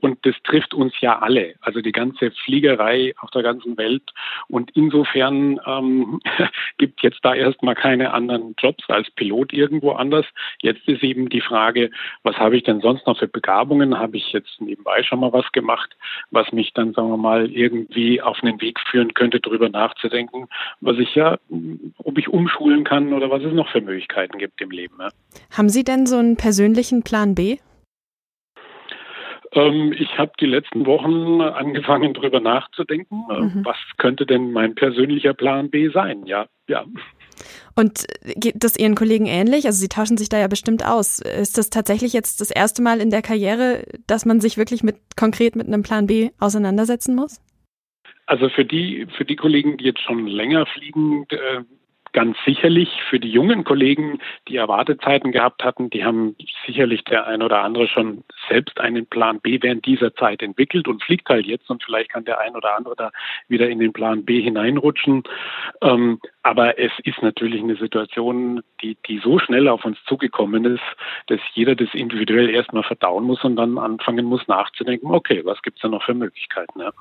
Und 0.00 0.24
das 0.24 0.34
trifft 0.44 0.74
uns 0.74 0.94
ja 1.00 1.18
alle, 1.18 1.54
also 1.60 1.80
die 1.80 1.92
ganze 1.92 2.30
Fliegerei 2.30 3.12
auf 3.18 3.30
der 3.32 3.42
ganzen 3.42 3.76
Welt. 3.76 4.02
Und 4.48 4.70
insofern 4.74 5.60
ähm, 5.66 6.20
gibt 6.78 7.02
jetzt 7.02 7.20
da 7.22 7.34
erstmal 7.34 7.74
keine 7.74 8.12
anderen 8.12 8.54
Jobs 8.58 8.88
als 8.88 9.10
Pilot 9.10 9.52
irgendwo 9.52 9.92
anders. 9.92 10.26
Jetzt 10.62 10.86
ist 10.88 11.02
eben 11.02 11.28
die 11.28 11.40
Frage, 11.40 11.90
was 12.22 12.36
habe 12.36 12.56
ich 12.56 12.62
denn 12.62 12.80
sonst 12.80 13.06
noch 13.06 13.18
für 13.18 13.28
Begabungen? 13.28 13.98
Habe 13.98 14.16
ich 14.16 14.32
jetzt 14.32 14.60
nebenbei 14.60 15.02
schon 15.02 15.20
mal 15.20 15.32
was 15.32 15.50
gemacht, 15.50 15.96
was 16.30 16.52
mich 16.52 16.72
dann, 16.74 16.92
sagen 16.92 17.10
wir 17.10 17.16
mal, 17.16 17.50
irgendwie 17.50 18.22
auf 18.22 18.42
einen 18.42 18.60
Weg 18.60 18.78
führen 18.80 19.14
könnte, 19.14 19.40
darüber 19.40 19.68
nachzudenken, 19.68 20.46
was 20.80 20.98
ich 20.98 21.14
ja, 21.16 21.38
ob 21.98 22.18
ich 22.18 22.28
umschulen 22.28 22.84
kann 22.84 23.12
oder 23.12 23.30
was 23.30 23.42
es 23.42 23.52
noch 23.52 23.68
für 23.70 23.80
Möglichkeiten 23.80 24.38
gibt 24.38 24.60
im 24.60 24.70
Leben. 24.76 24.96
Ja. 25.00 25.08
Haben 25.56 25.68
Sie 25.68 25.84
denn 25.84 26.06
so 26.06 26.16
einen 26.16 26.36
persönlichen 26.36 27.02
Plan 27.02 27.34
B? 27.34 27.58
Ähm, 29.52 29.94
ich 29.98 30.18
habe 30.18 30.32
die 30.38 30.46
letzten 30.46 30.86
Wochen 30.86 31.40
angefangen, 31.40 32.14
darüber 32.14 32.40
nachzudenken, 32.40 33.24
äh, 33.30 33.40
mhm. 33.40 33.64
was 33.64 33.76
könnte 33.96 34.26
denn 34.26 34.52
mein 34.52 34.74
persönlicher 34.74 35.34
Plan 35.34 35.70
B 35.70 35.88
sein? 35.88 36.26
Ja, 36.26 36.46
ja. 36.68 36.84
Und 37.74 38.06
geht 38.36 38.64
das 38.64 38.76
Ihren 38.76 38.94
Kollegen 38.94 39.26
ähnlich? 39.26 39.66
Also 39.66 39.78
Sie 39.78 39.88
tauschen 39.88 40.16
sich 40.16 40.28
da 40.28 40.38
ja 40.38 40.48
bestimmt 40.48 40.84
aus. 40.86 41.20
Ist 41.20 41.58
das 41.58 41.70
tatsächlich 41.70 42.12
jetzt 42.12 42.40
das 42.40 42.50
erste 42.50 42.82
Mal 42.82 43.00
in 43.00 43.10
der 43.10 43.22
Karriere, 43.22 43.84
dass 44.06 44.24
man 44.24 44.40
sich 44.40 44.56
wirklich 44.56 44.82
mit 44.82 44.96
konkret 45.16 45.56
mit 45.56 45.66
einem 45.66 45.82
Plan 45.82 46.06
B 46.06 46.30
auseinandersetzen 46.38 47.14
muss? 47.14 47.40
Also 48.26 48.48
für 48.48 48.64
die 48.64 49.06
für 49.16 49.24
die 49.24 49.36
Kollegen, 49.36 49.76
die 49.76 49.84
jetzt 49.84 50.02
schon 50.02 50.26
länger 50.26 50.66
fliegen, 50.66 51.26
äh, 51.28 51.62
ganz 52.16 52.38
sicherlich 52.46 52.88
für 53.10 53.20
die 53.20 53.30
jungen 53.30 53.62
Kollegen, 53.62 54.20
die 54.48 54.56
Erwartezeiten 54.56 55.32
gehabt 55.32 55.62
hatten, 55.62 55.90
die 55.90 56.02
haben 56.02 56.34
sicherlich 56.66 57.04
der 57.04 57.26
ein 57.26 57.42
oder 57.42 57.60
andere 57.62 57.88
schon 57.88 58.24
selbst 58.48 58.80
einen 58.80 59.04
Plan 59.04 59.38
B 59.40 59.58
während 59.60 59.84
dieser 59.84 60.14
Zeit 60.14 60.42
entwickelt 60.42 60.88
und 60.88 61.04
fliegt 61.04 61.28
halt 61.28 61.44
jetzt 61.44 61.68
und 61.68 61.84
vielleicht 61.84 62.08
kann 62.08 62.24
der 62.24 62.40
ein 62.40 62.56
oder 62.56 62.74
andere 62.74 62.96
da 62.96 63.10
wieder 63.48 63.68
in 63.68 63.80
den 63.80 63.92
Plan 63.92 64.24
B 64.24 64.40
hineinrutschen. 64.40 65.24
Ähm, 65.82 66.18
aber 66.42 66.78
es 66.78 66.92
ist 67.04 67.20
natürlich 67.20 67.62
eine 67.62 67.76
Situation, 67.76 68.62
die, 68.80 68.96
die 69.06 69.18
so 69.18 69.38
schnell 69.38 69.68
auf 69.68 69.84
uns 69.84 69.98
zugekommen 70.06 70.64
ist, 70.64 70.82
dass 71.26 71.40
jeder 71.52 71.74
das 71.74 71.88
individuell 71.92 72.48
erstmal 72.48 72.84
verdauen 72.84 73.24
muss 73.24 73.44
und 73.44 73.56
dann 73.56 73.76
anfangen 73.76 74.24
muss 74.24 74.46
nachzudenken, 74.48 75.10
okay, 75.10 75.42
was 75.44 75.60
gibt 75.60 75.76
es 75.76 75.82
da 75.82 75.88
noch 75.88 76.04
für 76.04 76.14
Möglichkeiten? 76.14 76.80
Ja. 76.80 76.92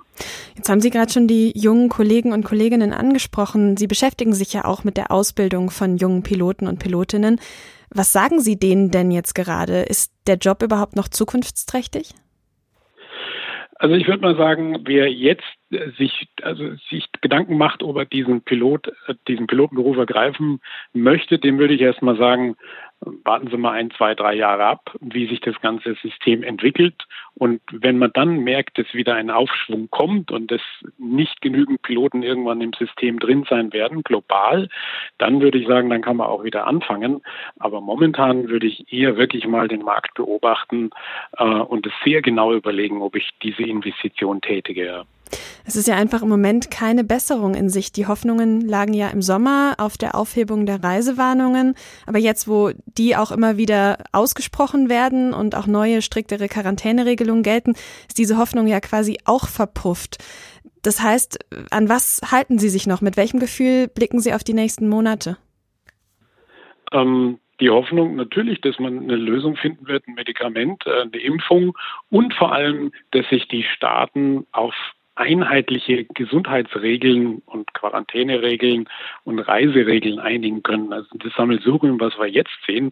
Jetzt 0.55 0.67
haben 0.67 0.81
Sie 0.81 0.89
gerade 0.89 1.11
schon 1.11 1.27
die 1.27 1.53
jungen 1.55 1.87
Kollegen 1.87 2.33
und 2.33 2.43
Kolleginnen 2.43 2.91
angesprochen. 2.91 3.77
Sie 3.77 3.87
beschäftigen 3.87 4.33
sich 4.33 4.51
ja 4.51 4.65
auch 4.65 4.83
mit 4.83 4.97
der 4.97 5.04
Ausbildung 5.09 5.69
von 5.69 5.97
jungen 5.97 6.23
Piloten 6.23 6.67
und 6.67 6.79
Pilotinnen. 6.79 7.39
Was 7.89 8.11
sagen 8.11 8.39
Sie 8.39 8.57
denen 8.57 8.91
denn 8.91 9.11
jetzt 9.11 9.35
gerade? 9.35 9.83
Ist 9.83 10.11
der 10.27 10.37
Job 10.37 10.63
überhaupt 10.63 10.95
noch 10.95 11.07
zukunftsträchtig? 11.07 12.13
Also 13.75 13.95
ich 13.95 14.07
würde 14.07 14.21
mal 14.21 14.37
sagen, 14.37 14.79
wer 14.85 15.11
jetzt 15.11 15.43
sich, 15.97 16.27
also 16.41 16.75
sich 16.89 17.09
Gedanken 17.21 17.57
macht, 17.57 17.81
ob 17.83 17.97
er 17.97 18.05
diesen 18.05 18.41
Pilot, 18.41 18.91
diesen 19.27 19.47
Pilotenberuf 19.47 19.97
ergreifen 19.97 20.61
möchte, 20.93 21.39
dem 21.39 21.57
würde 21.57 21.73
ich 21.73 21.81
erst 21.81 22.01
mal 22.01 22.17
sagen, 22.17 22.55
warten 23.01 23.49
Sie 23.49 23.57
mal 23.57 23.71
ein, 23.71 23.91
zwei, 23.91 24.15
drei 24.15 24.33
Jahre 24.35 24.65
ab, 24.65 24.95
wie 24.99 25.27
sich 25.27 25.41
das 25.41 25.59
ganze 25.61 25.95
System 25.95 26.43
entwickelt. 26.43 27.05
Und 27.35 27.61
wenn 27.71 27.97
man 27.97 28.11
dann 28.13 28.39
merkt, 28.39 28.77
dass 28.77 28.93
wieder 28.93 29.15
ein 29.15 29.29
Aufschwung 29.29 29.89
kommt 29.89 30.31
und 30.31 30.51
dass 30.51 30.61
nicht 30.97 31.41
genügend 31.41 31.81
Piloten 31.81 32.23
irgendwann 32.23 32.61
im 32.61 32.73
System 32.73 33.19
drin 33.19 33.45
sein 33.49 33.73
werden, 33.73 34.03
global, 34.03 34.69
dann 35.17 35.41
würde 35.41 35.57
ich 35.57 35.67
sagen, 35.67 35.89
dann 35.89 36.01
kann 36.01 36.17
man 36.17 36.27
auch 36.27 36.43
wieder 36.43 36.67
anfangen. 36.67 37.21
Aber 37.59 37.81
momentan 37.81 38.49
würde 38.49 38.67
ich 38.67 38.91
eher 38.91 39.17
wirklich 39.17 39.45
mal 39.47 39.67
den 39.67 39.83
Markt 39.83 40.13
beobachten 40.15 40.91
äh, 41.37 41.43
und 41.43 41.85
es 41.85 41.93
sehr 42.03 42.21
genau 42.21 42.53
überlegen, 42.53 43.01
ob 43.01 43.15
ich 43.15 43.29
diese 43.41 43.63
Investition 43.63 44.41
tätige. 44.41 45.05
Es 45.65 45.75
ist 45.75 45.87
ja 45.87 45.95
einfach 45.95 46.21
im 46.21 46.29
Moment 46.29 46.69
keine 46.69 47.03
Besserung 47.03 47.55
in 47.55 47.69
Sicht. 47.69 47.97
Die 47.97 48.07
Hoffnungen 48.07 48.61
lagen 48.61 48.93
ja 48.93 49.09
im 49.09 49.21
Sommer 49.21 49.75
auf 49.77 49.97
der 49.97 50.15
Aufhebung 50.15 50.65
der 50.65 50.83
Reisewarnungen. 50.83 51.75
Aber 52.05 52.19
jetzt, 52.19 52.47
wo 52.47 52.71
die 52.85 53.15
auch 53.15 53.31
immer 53.31 53.57
wieder 53.57 53.97
ausgesprochen 54.11 54.89
werden 54.89 55.33
und 55.33 55.55
auch 55.55 55.67
neue, 55.67 56.01
striktere 56.01 56.47
Quarantäneregelungen 56.47 57.43
gelten, 57.43 57.71
ist 58.07 58.17
diese 58.17 58.37
Hoffnung 58.37 58.67
ja 58.67 58.79
quasi 58.79 59.17
auch 59.25 59.47
verpufft. 59.47 60.23
Das 60.83 61.01
heißt, 61.01 61.39
an 61.71 61.89
was 61.89 62.21
halten 62.31 62.59
Sie 62.59 62.69
sich 62.69 62.85
noch? 62.85 63.01
Mit 63.01 63.17
welchem 63.17 63.39
Gefühl 63.39 63.87
blicken 63.87 64.19
Sie 64.19 64.33
auf 64.33 64.43
die 64.43 64.53
nächsten 64.53 64.87
Monate? 64.87 65.37
Ähm, 66.91 67.39
die 67.59 67.69
Hoffnung 67.69 68.15
natürlich, 68.15 68.61
dass 68.61 68.79
man 68.79 68.99
eine 68.99 69.15
Lösung 69.15 69.55
finden 69.55 69.87
wird, 69.87 70.07
ein 70.07 70.13
Medikament, 70.13 70.85
äh, 70.85 71.01
eine 71.01 71.17
Impfung 71.17 71.75
und 72.09 72.33
vor 72.33 72.51
allem, 72.51 72.91
dass 73.11 73.27
sich 73.29 73.47
die 73.47 73.63
Staaten 73.63 74.45
auf 74.51 74.75
einheitliche 75.15 76.05
Gesundheitsregeln 76.05 77.41
und 77.45 77.73
Quarantäneregeln 77.73 78.87
und 79.23 79.39
Reiseregeln 79.39 80.19
einigen 80.19 80.61
können. 80.61 80.91
Also 80.91 81.07
das 81.13 81.33
Sammelsurium, 81.33 81.99
was 81.99 82.17
wir 82.17 82.27
jetzt 82.27 82.57
sehen, 82.67 82.91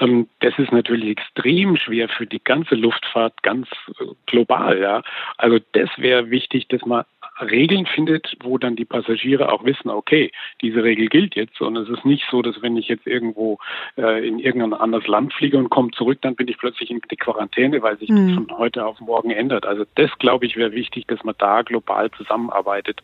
ähm, 0.00 0.28
das 0.40 0.58
ist 0.58 0.72
natürlich 0.72 1.10
extrem 1.10 1.76
schwer 1.76 2.08
für 2.08 2.26
die 2.26 2.42
ganze 2.42 2.74
Luftfahrt 2.74 3.42
ganz 3.42 3.68
äh, 4.00 4.04
global. 4.26 4.80
Ja. 4.80 5.02
Also 5.36 5.58
das 5.72 5.90
wäre 5.98 6.30
wichtig, 6.30 6.68
dass 6.68 6.84
man 6.86 7.04
Regeln 7.40 7.86
findet, 7.86 8.36
wo 8.42 8.58
dann 8.58 8.76
die 8.76 8.84
Passagiere 8.84 9.52
auch 9.52 9.64
wissen, 9.64 9.90
okay, 9.90 10.32
diese 10.60 10.82
Regel 10.82 11.08
gilt 11.08 11.34
jetzt. 11.34 11.60
Und 11.60 11.76
es 11.76 11.88
ist 11.88 12.04
nicht 12.04 12.24
so, 12.30 12.42
dass 12.42 12.60
wenn 12.62 12.76
ich 12.76 12.88
jetzt 12.88 13.06
irgendwo 13.06 13.58
äh, 13.96 14.26
in 14.26 14.38
irgendein 14.38 14.74
anderes 14.74 15.06
Land 15.06 15.32
fliege 15.32 15.58
und 15.58 15.70
komme 15.70 15.90
zurück, 15.92 16.18
dann 16.22 16.36
bin 16.36 16.48
ich 16.48 16.58
plötzlich 16.58 16.90
in 16.90 17.00
die 17.10 17.16
Quarantäne, 17.16 17.82
weil 17.82 17.98
sich 17.98 18.08
mhm. 18.08 18.26
das 18.28 18.34
von 18.36 18.58
heute 18.58 18.86
auf 18.86 19.00
morgen 19.00 19.30
ändert. 19.30 19.66
Also 19.66 19.84
das, 19.94 20.10
glaube 20.18 20.46
ich, 20.46 20.56
wäre 20.56 20.72
wichtig, 20.72 21.06
dass 21.06 21.22
man 21.24 21.34
da 21.38 21.62
global 21.62 22.10
zusammenarbeitet 22.12 23.02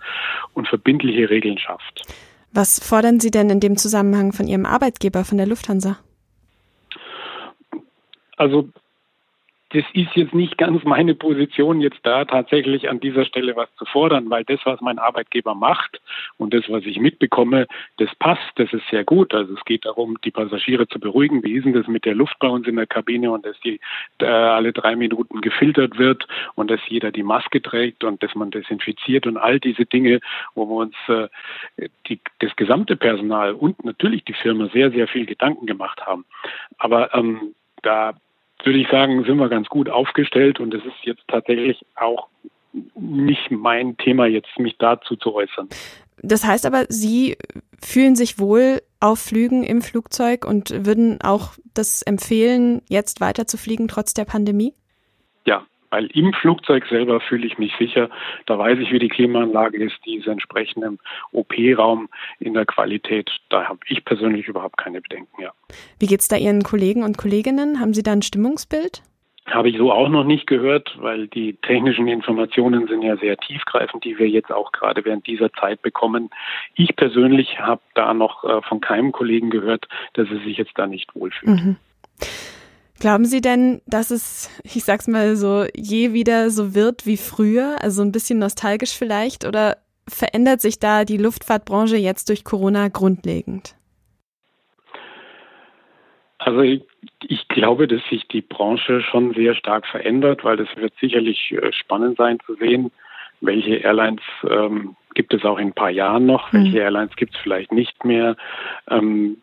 und 0.54 0.68
verbindliche 0.68 1.30
Regeln 1.30 1.58
schafft. 1.58 2.02
Was 2.52 2.78
fordern 2.78 3.18
Sie 3.18 3.30
denn 3.30 3.50
in 3.50 3.60
dem 3.60 3.76
Zusammenhang 3.76 4.32
von 4.32 4.46
Ihrem 4.46 4.64
Arbeitgeber, 4.64 5.24
von 5.24 5.38
der 5.38 5.46
Lufthansa? 5.46 5.98
Also 8.36 8.68
das 9.74 9.84
ist 9.92 10.14
jetzt 10.14 10.34
nicht 10.34 10.56
ganz 10.56 10.84
meine 10.84 11.16
Position, 11.16 11.80
jetzt 11.80 11.98
da 12.04 12.24
tatsächlich 12.24 12.88
an 12.88 13.00
dieser 13.00 13.24
Stelle 13.24 13.56
was 13.56 13.68
zu 13.74 13.84
fordern, 13.86 14.30
weil 14.30 14.44
das, 14.44 14.60
was 14.64 14.80
mein 14.80 15.00
Arbeitgeber 15.00 15.56
macht 15.56 16.00
und 16.36 16.54
das, 16.54 16.62
was 16.68 16.86
ich 16.86 17.00
mitbekomme, 17.00 17.66
das 17.96 18.08
passt, 18.20 18.52
das 18.54 18.72
ist 18.72 18.86
sehr 18.88 19.02
gut. 19.02 19.34
Also 19.34 19.52
es 19.54 19.64
geht 19.64 19.84
darum, 19.84 20.16
die 20.22 20.30
Passagiere 20.30 20.86
zu 20.86 21.00
beruhigen. 21.00 21.42
Wie 21.42 21.54
ist 21.54 21.64
denn 21.64 21.72
das 21.72 21.88
mit 21.88 22.04
der 22.04 22.14
Luft 22.14 22.38
bei 22.38 22.46
uns 22.46 22.68
in 22.68 22.76
der 22.76 22.86
Kabine 22.86 23.32
und 23.32 23.44
dass 23.44 23.58
die 23.60 23.80
äh, 24.20 24.26
alle 24.26 24.72
drei 24.72 24.94
Minuten 24.94 25.40
gefiltert 25.40 25.98
wird 25.98 26.24
und 26.54 26.70
dass 26.70 26.80
jeder 26.86 27.10
die 27.10 27.24
Maske 27.24 27.60
trägt 27.60 28.04
und 28.04 28.22
dass 28.22 28.32
man 28.36 28.52
desinfiziert 28.52 29.26
und 29.26 29.38
all 29.38 29.58
diese 29.58 29.86
Dinge, 29.86 30.20
wo 30.54 30.68
wir 30.68 30.76
uns 30.76 30.94
äh, 31.08 31.88
die, 32.06 32.20
das 32.38 32.54
gesamte 32.54 32.94
Personal 32.94 33.54
und 33.54 33.84
natürlich 33.84 34.24
die 34.24 34.34
Firma 34.34 34.68
sehr, 34.68 34.92
sehr 34.92 35.08
viel 35.08 35.26
Gedanken 35.26 35.66
gemacht 35.66 36.06
haben. 36.06 36.24
Aber 36.78 37.12
ähm, 37.12 37.56
da 37.82 38.14
würde 38.62 38.78
ich 38.78 38.88
sagen, 38.88 39.24
sind 39.24 39.36
wir 39.36 39.48
ganz 39.48 39.68
gut 39.68 39.88
aufgestellt 39.90 40.60
und 40.60 40.72
es 40.74 40.84
ist 40.84 41.04
jetzt 41.04 41.22
tatsächlich 41.28 41.84
auch 41.94 42.28
nicht 42.94 43.50
mein 43.50 43.96
Thema, 43.96 44.26
jetzt 44.26 44.58
mich 44.58 44.76
dazu 44.78 45.16
zu 45.16 45.34
äußern. 45.34 45.68
Das 46.22 46.44
heißt 46.44 46.66
aber, 46.66 46.86
Sie 46.88 47.36
fühlen 47.80 48.16
sich 48.16 48.38
wohl 48.38 48.80
auf 49.00 49.18
Flügen 49.18 49.62
im 49.62 49.82
Flugzeug 49.82 50.44
und 50.46 50.86
würden 50.86 51.20
auch 51.20 51.52
das 51.74 52.02
empfehlen, 52.02 52.82
jetzt 52.88 53.20
weiter 53.20 53.46
zu 53.46 53.58
fliegen 53.58 53.88
trotz 53.88 54.14
der 54.14 54.24
Pandemie? 54.24 54.74
Weil 55.94 56.06
im 56.06 56.32
Flugzeug 56.32 56.84
selber 56.90 57.20
fühle 57.20 57.46
ich 57.46 57.56
mich 57.56 57.72
sicher. 57.78 58.10
Da 58.46 58.58
weiß 58.58 58.80
ich, 58.80 58.90
wie 58.90 58.98
die 58.98 59.08
Klimaanlage 59.08 59.78
ist, 59.78 59.94
die 60.04 60.16
ist 60.16 60.26
entsprechend 60.26 60.82
im 60.82 60.98
OP-Raum 61.30 62.08
in 62.40 62.54
der 62.54 62.66
Qualität. 62.66 63.30
Da 63.48 63.68
habe 63.68 63.78
ich 63.86 64.04
persönlich 64.04 64.48
überhaupt 64.48 64.76
keine 64.76 65.00
Bedenken, 65.00 65.40
ja. 65.40 65.52
Wie 66.00 66.08
geht 66.08 66.18
es 66.18 66.26
da 66.26 66.34
Ihren 66.34 66.64
Kollegen 66.64 67.04
und 67.04 67.16
Kolleginnen? 67.16 67.78
Haben 67.78 67.94
Sie 67.94 68.02
da 68.02 68.10
ein 68.10 68.22
Stimmungsbild? 68.22 69.04
Habe 69.46 69.68
ich 69.68 69.78
so 69.78 69.92
auch 69.92 70.08
noch 70.08 70.24
nicht 70.24 70.48
gehört, 70.48 70.96
weil 71.00 71.28
die 71.28 71.52
technischen 71.62 72.08
Informationen 72.08 72.88
sind 72.88 73.02
ja 73.02 73.16
sehr 73.16 73.36
tiefgreifend, 73.36 74.02
die 74.02 74.18
wir 74.18 74.28
jetzt 74.28 74.50
auch 74.50 74.72
gerade 74.72 75.04
während 75.04 75.28
dieser 75.28 75.52
Zeit 75.52 75.80
bekommen. 75.80 76.30
Ich 76.74 76.96
persönlich 76.96 77.60
habe 77.60 77.82
da 77.94 78.14
noch 78.14 78.42
äh, 78.42 78.62
von 78.62 78.80
keinem 78.80 79.12
Kollegen 79.12 79.50
gehört, 79.50 79.86
dass 80.14 80.28
er 80.28 80.40
sich 80.40 80.56
jetzt 80.56 80.72
da 80.74 80.88
nicht 80.88 81.14
wohlfühlt. 81.14 81.64
Mhm. 81.64 81.76
Glauben 83.00 83.24
Sie 83.24 83.40
denn, 83.40 83.82
dass 83.86 84.10
es, 84.10 84.50
ich 84.62 84.84
sag's 84.84 85.08
mal 85.08 85.36
so, 85.36 85.66
je 85.74 86.12
wieder 86.12 86.50
so 86.50 86.74
wird 86.74 87.06
wie 87.06 87.16
früher? 87.16 87.76
Also 87.80 88.02
ein 88.02 88.12
bisschen 88.12 88.38
nostalgisch 88.38 88.96
vielleicht? 88.96 89.44
Oder 89.44 89.78
verändert 90.08 90.60
sich 90.60 90.78
da 90.78 91.04
die 91.04 91.16
Luftfahrtbranche 91.16 91.96
jetzt 91.96 92.28
durch 92.28 92.44
Corona 92.44 92.88
grundlegend? 92.88 93.74
Also 96.38 96.60
ich, 96.60 96.82
ich, 97.26 97.48
glaube, 97.48 97.88
dass 97.88 98.02
sich 98.10 98.28
die 98.28 98.42
Branche 98.42 99.00
schon 99.00 99.32
sehr 99.34 99.54
stark 99.54 99.86
verändert, 99.86 100.44
weil 100.44 100.60
es 100.60 100.68
wird 100.76 100.92
sicherlich 101.00 101.52
äh, 101.52 101.72
spannend 101.72 102.18
sein 102.18 102.38
zu 102.44 102.54
sehen, 102.56 102.90
welche 103.40 103.76
Airlines 103.76 104.20
ähm, 104.48 104.94
gibt 105.14 105.32
es 105.34 105.44
auch 105.44 105.58
in 105.58 105.68
ein 105.68 105.72
paar 105.72 105.90
Jahren 105.90 106.26
noch, 106.26 106.52
mhm. 106.52 106.64
welche 106.64 106.78
Airlines 106.80 107.16
gibt 107.16 107.34
es 107.34 107.40
vielleicht 107.40 107.72
nicht 107.72 108.04
mehr, 108.04 108.36
ähm, 108.90 109.36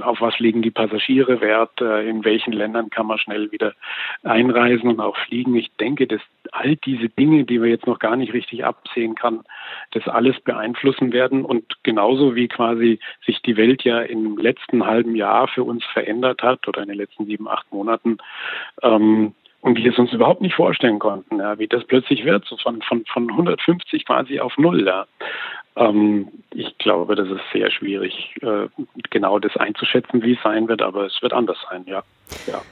auf 0.00 0.20
was 0.20 0.38
legen 0.38 0.62
die 0.62 0.70
Passagiere 0.70 1.40
Wert, 1.40 1.80
äh, 1.80 2.08
in 2.08 2.24
welchen 2.24 2.52
Ländern 2.52 2.90
kann 2.90 3.06
man 3.06 3.18
schnell 3.18 3.50
wieder 3.50 3.74
einreisen 4.22 4.88
und 4.88 5.00
auch 5.00 5.16
fliegen. 5.16 5.54
Ich 5.56 5.70
denke, 5.76 6.06
dass 6.06 6.20
all 6.52 6.76
diese 6.76 7.08
Dinge, 7.08 7.44
die 7.44 7.60
wir 7.62 7.68
jetzt 7.68 7.86
noch 7.86 7.98
gar 7.98 8.16
nicht 8.16 8.32
richtig 8.32 8.64
absehen 8.64 9.14
kann, 9.14 9.40
das 9.92 10.06
alles 10.08 10.38
beeinflussen 10.40 11.12
werden 11.12 11.44
und 11.44 11.64
genauso 11.82 12.34
wie 12.34 12.48
quasi 12.48 13.00
sich 13.24 13.42
die 13.42 13.56
Welt 13.56 13.84
ja 13.84 14.00
im 14.00 14.36
letzten 14.36 14.86
halben 14.86 15.14
Jahr 15.14 15.48
für 15.48 15.64
uns 15.64 15.84
verändert 15.84 16.42
hat 16.42 16.66
oder 16.68 16.82
in 16.82 16.88
den 16.88 16.98
letzten 16.98 17.26
sieben, 17.26 17.48
acht 17.48 17.70
Monaten, 17.72 18.18
ähm, 18.82 19.34
und 19.60 19.76
wir 19.76 19.90
es 19.90 19.98
uns 19.98 20.12
überhaupt 20.12 20.40
nicht 20.40 20.54
vorstellen 20.54 20.98
konnten, 20.98 21.38
ja, 21.38 21.58
wie 21.58 21.66
das 21.66 21.84
plötzlich 21.84 22.24
wird, 22.24 22.44
so 22.46 22.56
von, 22.56 22.80
von, 22.82 23.04
von 23.06 23.30
150 23.30 24.04
quasi 24.06 24.40
auf 24.40 24.56
null. 24.56 24.86
Ja. 24.86 25.06
Ähm, 25.76 26.28
ich 26.54 26.76
glaube, 26.78 27.16
das 27.16 27.28
ist 27.28 27.42
sehr 27.52 27.70
schwierig, 27.70 28.34
äh, 28.42 28.68
genau 29.10 29.38
das 29.38 29.56
einzuschätzen, 29.56 30.22
wie 30.22 30.34
es 30.34 30.42
sein 30.42 30.68
wird, 30.68 30.82
aber 30.82 31.06
es 31.06 31.20
wird 31.22 31.32
anders 31.32 31.58
sein, 31.70 31.84
ja. 31.86 32.02
ja. 32.46 32.62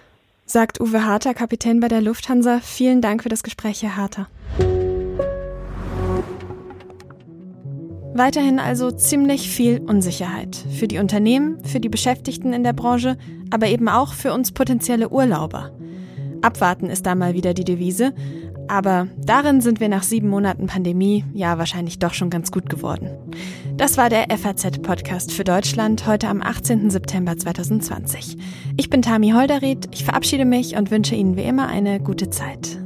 Sagt 0.44 0.80
Uwe 0.80 1.04
Harter, 1.04 1.34
Kapitän 1.34 1.80
bei 1.80 1.88
der 1.88 2.00
Lufthansa. 2.00 2.60
Vielen 2.62 3.00
Dank 3.00 3.24
für 3.24 3.28
das 3.28 3.42
Gespräch, 3.42 3.82
Herr 3.82 3.96
Harter. 3.96 4.28
Weiterhin 8.14 8.60
also 8.60 8.92
ziemlich 8.92 9.50
viel 9.50 9.80
Unsicherheit. 9.80 10.56
Für 10.56 10.88
die 10.88 10.98
Unternehmen, 10.98 11.62
für 11.64 11.80
die 11.80 11.90
Beschäftigten 11.90 12.52
in 12.52 12.62
der 12.62 12.72
Branche, 12.72 13.18
aber 13.52 13.66
eben 13.66 13.88
auch 13.88 14.14
für 14.14 14.32
uns 14.32 14.52
potenzielle 14.52 15.10
Urlauber. 15.10 15.75
Abwarten 16.46 16.86
ist 16.86 17.04
da 17.06 17.14
mal 17.14 17.34
wieder 17.34 17.52
die 17.52 17.64
Devise. 17.64 18.14
Aber 18.68 19.08
darin 19.18 19.60
sind 19.60 19.80
wir 19.80 19.88
nach 19.88 20.02
sieben 20.02 20.28
Monaten 20.28 20.66
Pandemie 20.66 21.24
ja 21.34 21.58
wahrscheinlich 21.58 21.98
doch 21.98 22.14
schon 22.14 22.30
ganz 22.30 22.50
gut 22.50 22.68
geworden. 22.68 23.10
Das 23.76 23.98
war 23.98 24.08
der 24.08 24.26
FAZ-Podcast 24.30 25.32
für 25.32 25.44
Deutschland 25.44 26.06
heute 26.06 26.28
am 26.28 26.42
18. 26.42 26.90
September 26.90 27.36
2020. 27.36 28.36
Ich 28.76 28.90
bin 28.90 29.02
Tami 29.02 29.30
Holderried, 29.30 29.88
ich 29.92 30.04
verabschiede 30.04 30.44
mich 30.44 30.76
und 30.76 30.90
wünsche 30.90 31.14
Ihnen 31.14 31.36
wie 31.36 31.42
immer 31.42 31.68
eine 31.68 32.00
gute 32.00 32.30
Zeit. 32.30 32.85